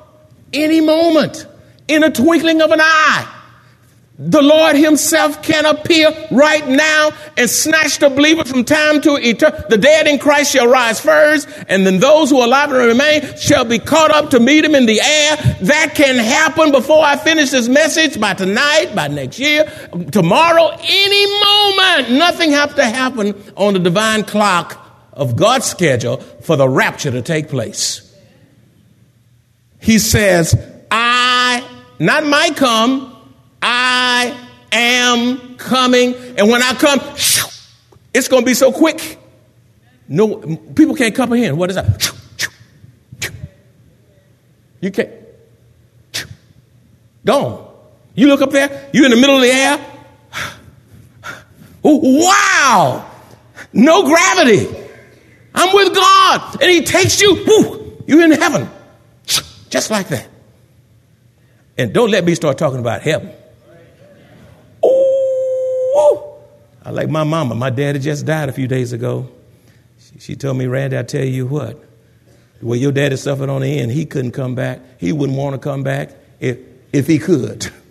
Any 0.53 0.81
moment, 0.81 1.47
in 1.89 2.05
a 2.05 2.11
twinkling 2.11 2.61
of 2.61 2.71
an 2.71 2.81
eye. 2.81 3.36
The 4.19 4.41
Lord 4.41 4.77
Himself 4.77 5.43
can 5.43 5.67
appear 5.67 6.11
right 6.31 6.67
now 6.67 7.11
and 7.37 7.51
snatch 7.51 7.99
the 7.99 8.09
believer 8.09 8.45
from 8.45 8.65
time 8.65 9.03
to 9.03 9.17
eternity. 9.17 9.65
The 9.69 9.77
dead 9.77 10.07
in 10.07 10.19
Christ 10.19 10.53
shall 10.53 10.69
rise 10.69 10.99
first, 10.99 11.47
and 11.69 11.87
then 11.87 11.99
those 11.99 12.31
who 12.31 12.41
are 12.41 12.47
alive 12.47 12.71
and 12.71 12.79
remain 12.79 13.37
shall 13.37 13.67
be 13.67 13.79
caught 13.79 14.11
up 14.11 14.31
to 14.31 14.41
meet 14.41 14.65
Him 14.65 14.75
in 14.75 14.87
the 14.87 15.01
air. 15.03 15.37
That 15.63 15.93
can 15.95 16.17
happen 16.17 16.73
before 16.73 17.05
I 17.05 17.19
finish 17.19 17.51
this 17.51 17.69
message, 17.69 18.19
by 18.19 18.33
tonight, 18.33 18.95
by 18.95 19.09
next 19.09 19.39
year, 19.39 19.71
tomorrow, 20.11 20.71
any 20.83 21.27
moment. 21.45 22.13
Nothing 22.13 22.53
has 22.53 22.73
to 22.75 22.87
happen 22.87 23.35
on 23.55 23.75
the 23.75 23.81
divine 23.81 24.25
clock 24.25 24.83
of 25.13 25.37
God's 25.37 25.67
schedule 25.67 26.19
for 26.41 26.57
the 26.57 26.69
rapture 26.69 27.11
to 27.11 27.21
take 27.21 27.49
place. 27.49 28.03
He 29.79 29.99
says, 29.99 30.55
I, 30.91 31.63
not 31.99 32.25
my 32.25 32.51
come, 32.57 33.13
I 33.63 34.37
am 34.73 35.57
coming. 35.57 36.15
And 36.37 36.49
when 36.49 36.63
I 36.63 36.75
come, 36.75 37.01
It's 38.17 38.29
going 38.29 38.43
to 38.43 38.47
be 38.47 38.55
so 38.55 38.73
quick. 38.73 39.19
No, 40.09 40.39
people 40.75 40.95
can't 40.95 41.15
comprehend. 41.15 41.59
What 41.59 41.69
is 41.69 41.77
that? 41.77 42.13
You 44.81 44.91
can't. 44.91 45.11
Gone. 47.27 47.67
You 48.15 48.29
look 48.29 48.41
up 48.41 48.51
there, 48.53 48.89
you're 48.95 49.05
in 49.05 49.11
the 49.11 49.17
middle 49.17 49.37
of 49.37 49.43
the 49.43 49.51
air. 49.51 49.79
wow! 51.83 53.11
No 53.75 54.07
gravity. 54.07 54.67
I'm 55.55 55.75
with 55.75 55.95
God. 55.95 56.63
And 56.63 56.71
He 56.71 56.83
takes 56.83 57.21
you, 57.21 57.45
whoo, 57.47 58.03
you're 58.07 58.23
in 58.23 58.33
heaven. 58.33 58.71
Just 59.69 59.91
like 59.91 60.09
that. 60.09 60.29
And 61.77 61.93
don't 61.93 62.11
let 62.11 62.25
me 62.25 62.35
start 62.35 62.57
talking 62.57 62.79
about 62.79 63.03
heaven. 63.03 63.31
Ooh, 64.83 66.37
I 66.87 66.91
like 66.91 67.09
my 67.09 67.25
mama. 67.25 67.57
My 67.57 67.71
daddy 67.71 67.99
just 67.99 68.25
died 68.25 68.49
a 68.49 68.53
few 68.53 68.69
days 68.69 68.93
ago. 68.93 69.29
She, 69.99 70.21
she 70.21 70.37
told 70.37 70.57
me, 70.57 70.67
Randy, 70.67 70.97
I 70.97 71.03
tell 71.03 71.25
you 71.25 71.45
what, 71.45 71.85
the 72.61 72.67
way 72.67 72.79
your 72.79 72.93
daddy 72.93 73.17
suffered 73.17 73.49
on 73.49 73.63
the 73.63 73.81
end, 73.81 73.91
he 73.91 74.07
couldn't 74.07 74.31
come 74.31 74.55
back. 74.55 74.79
He 75.01 75.11
wouldn't 75.11 75.37
want 75.37 75.55
to 75.55 75.59
come 75.59 75.83
back 75.83 76.13
if, 76.39 76.59
if 76.93 77.07
he 77.09 77.19
could. 77.19 77.71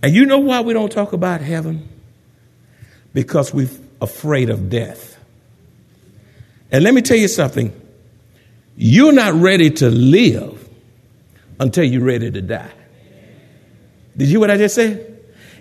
And 0.00 0.14
you 0.14 0.26
know 0.26 0.38
why 0.38 0.60
we 0.60 0.74
don't 0.74 0.92
talk 0.92 1.12
about 1.12 1.40
heaven? 1.40 1.88
Because 3.12 3.52
we're 3.52 3.68
afraid 4.00 4.48
of 4.48 4.70
death. 4.70 5.18
And 6.70 6.84
let 6.84 6.94
me 6.94 7.02
tell 7.02 7.16
you 7.16 7.26
something 7.26 7.72
you're 8.76 9.10
not 9.10 9.34
ready 9.34 9.70
to 9.70 9.90
live 9.90 10.68
until 11.58 11.82
you're 11.82 12.04
ready 12.04 12.30
to 12.30 12.40
die. 12.40 12.70
Did 14.16 14.26
you 14.26 14.34
hear 14.34 14.38
what 14.38 14.52
I 14.52 14.56
just 14.56 14.76
said? 14.76 15.17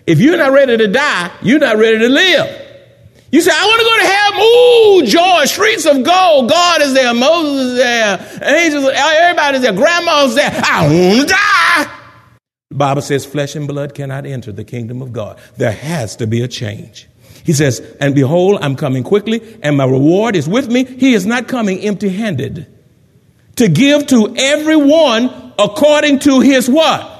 If 0.07 0.21
you're 0.21 0.37
not 0.37 0.53
ready 0.53 0.77
to 0.77 0.87
die, 0.87 1.31
you're 1.41 1.59
not 1.59 1.77
ready 1.77 1.99
to 1.99 2.07
live. 2.07 2.63
You 3.29 3.41
say, 3.41 3.51
I 3.53 3.65
want 3.65 3.79
to 3.81 3.85
go 3.85 3.97
to 3.97 4.05
heaven. 4.07 4.39
Ooh, 4.39 5.05
joy, 5.05 5.45
streets 5.45 5.85
of 5.85 6.03
gold. 6.03 6.49
God 6.49 6.81
is 6.81 6.93
there, 6.93 7.13
Moses 7.13 7.71
is 7.71 7.77
there, 7.77 8.41
angels, 8.41 8.89
everybody's 8.93 9.61
there, 9.61 9.73
grandma's 9.73 10.33
there. 10.33 10.49
I 10.53 10.87
want 10.87 11.27
to 11.27 11.35
die. 11.35 11.93
The 12.69 12.75
Bible 12.75 13.01
says 13.01 13.25
flesh 13.25 13.55
and 13.55 13.67
blood 13.67 13.93
cannot 13.95 14.25
enter 14.25 14.53
the 14.53 14.63
kingdom 14.63 15.01
of 15.01 15.11
God. 15.11 15.39
There 15.57 15.71
has 15.71 16.15
to 16.17 16.27
be 16.27 16.41
a 16.41 16.47
change. 16.47 17.07
He 17.43 17.53
says, 17.53 17.81
and 17.99 18.15
behold, 18.15 18.59
I'm 18.61 18.75
coming 18.75 19.03
quickly, 19.03 19.57
and 19.61 19.77
my 19.77 19.85
reward 19.85 20.35
is 20.35 20.47
with 20.47 20.69
me. 20.69 20.85
He 20.85 21.13
is 21.13 21.25
not 21.25 21.47
coming 21.47 21.79
empty 21.79 22.09
handed. 22.09 22.67
To 23.57 23.67
give 23.67 24.07
to 24.07 24.35
everyone 24.37 25.53
according 25.57 26.19
to 26.19 26.39
his 26.41 26.69
what? 26.69 27.16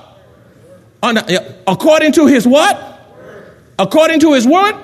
According 1.04 2.14
to 2.14 2.28
his 2.28 2.48
what? 2.48 2.94
According 3.80 4.20
to 4.22 4.34
his 4.34 4.48
what? 4.48 4.76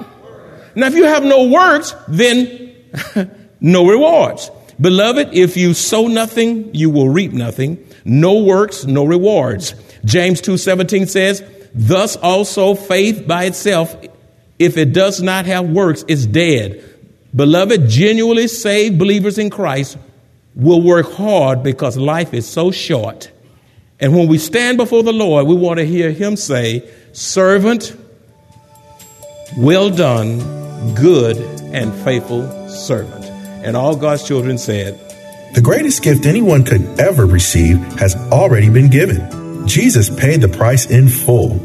Now, 0.76 0.88
if 0.88 0.96
you 0.96 1.06
have 1.06 1.24
no 1.24 1.50
works, 1.50 1.96
then 2.08 2.76
no 3.60 3.88
rewards. 3.88 4.50
Beloved, 4.80 5.30
if 5.34 5.56
you 5.56 5.74
sow 5.74 6.08
nothing, 6.08 6.74
you 6.74 6.90
will 6.90 7.10
reap 7.10 7.32
nothing. 7.32 7.86
No 8.06 8.44
works, 8.44 8.86
no 8.86 9.06
rewards. 9.06 9.76
James 10.04 10.42
2:17 10.42 11.08
says, 11.08 11.44
"Thus 11.74 12.16
also 12.18 12.74
faith 12.74 13.28
by 13.28 13.46
itself, 13.46 13.96
if 14.60 14.78
it 14.78 14.94
does 14.94 15.22
not 15.22 15.46
have 15.46 15.70
works, 15.70 16.04
is 16.08 16.26
dead." 16.26 16.84
Beloved, 17.36 17.88
genuinely 17.90 18.48
saved 18.48 19.00
believers 19.00 19.38
in 19.38 19.50
Christ 19.50 19.98
will 20.56 20.82
work 20.82 21.12
hard 21.14 21.64
because 21.64 21.98
life 21.98 22.34
is 22.34 22.48
so 22.48 22.70
short. 22.72 23.32
And 24.00 24.16
when 24.16 24.28
we 24.28 24.38
stand 24.38 24.78
before 24.78 25.04
the 25.04 25.14
Lord, 25.14 25.48
we 25.48 25.56
want 25.56 25.80
to 25.80 25.86
hear 25.86 26.12
him 26.12 26.36
say, 26.36 26.84
"Servant, 27.14 27.96
well 29.58 29.90
done, 29.90 30.40
good 30.96 31.38
and 31.74 31.94
faithful 32.04 32.70
servant. 32.70 33.26
And 33.66 33.78
all 33.78 33.96
God's 33.96 34.28
children 34.28 34.58
said, 34.58 35.00
The 35.54 35.62
greatest 35.62 36.04
gift 36.04 36.26
anyone 36.26 36.64
could 36.64 37.00
ever 37.00 37.26
receive 37.26 37.78
has 38.00 38.16
already 38.32 38.70
been 38.70 38.90
given. 38.90 39.68
Jesus 39.68 40.10
paid 40.10 40.42
the 40.42 40.50
price 40.50 40.90
in 40.90 41.08
full. 41.08 41.60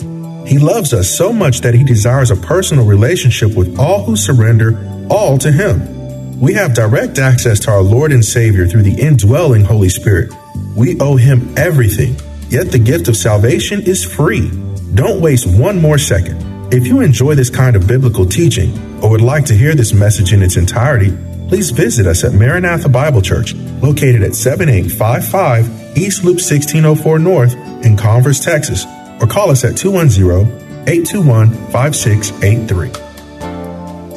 He 0.46 0.58
loves 0.58 0.92
us 0.94 1.10
so 1.10 1.32
much 1.32 1.60
that 1.60 1.74
he 1.74 1.84
desires 1.84 2.30
a 2.30 2.36
personal 2.36 2.84
relationship 2.84 3.54
with 3.54 3.78
all 3.78 4.04
who 4.04 4.16
surrender 4.16 5.06
all 5.10 5.36
to 5.38 5.50
him. 5.50 6.38
We 6.38 6.54
have 6.54 6.74
direct 6.74 7.18
access 7.18 7.58
to 7.60 7.70
our 7.70 7.82
Lord 7.82 8.12
and 8.12 8.24
Savior 8.24 8.66
through 8.66 8.82
the 8.82 9.00
indwelling 9.00 9.64
Holy 9.64 9.88
Spirit. 9.88 10.32
We 10.78 10.96
owe 11.00 11.16
him 11.16 11.52
everything, 11.58 12.14
yet 12.50 12.70
the 12.70 12.78
gift 12.78 13.08
of 13.08 13.16
salvation 13.16 13.82
is 13.82 14.04
free. 14.04 14.48
Don't 14.94 15.20
waste 15.20 15.44
one 15.44 15.82
more 15.82 15.98
second. 15.98 16.72
If 16.72 16.86
you 16.86 17.00
enjoy 17.00 17.34
this 17.34 17.50
kind 17.50 17.74
of 17.74 17.88
biblical 17.88 18.24
teaching 18.24 19.02
or 19.02 19.10
would 19.10 19.20
like 19.20 19.44
to 19.46 19.54
hear 19.54 19.74
this 19.74 19.92
message 19.92 20.32
in 20.32 20.40
its 20.40 20.56
entirety, 20.56 21.10
please 21.48 21.70
visit 21.70 22.06
us 22.06 22.22
at 22.22 22.32
Maranatha 22.32 22.88
Bible 22.88 23.20
Church, 23.20 23.54
located 23.82 24.22
at 24.22 24.36
7855 24.36 25.98
East 25.98 26.22
Loop 26.22 26.36
1604 26.36 27.18
North 27.18 27.54
in 27.84 27.96
Converse, 27.96 28.38
Texas, 28.38 28.84
or 29.20 29.26
call 29.26 29.50
us 29.50 29.64
at 29.64 29.76
210 29.76 30.86
821 30.86 31.50
5683. 31.72 33.08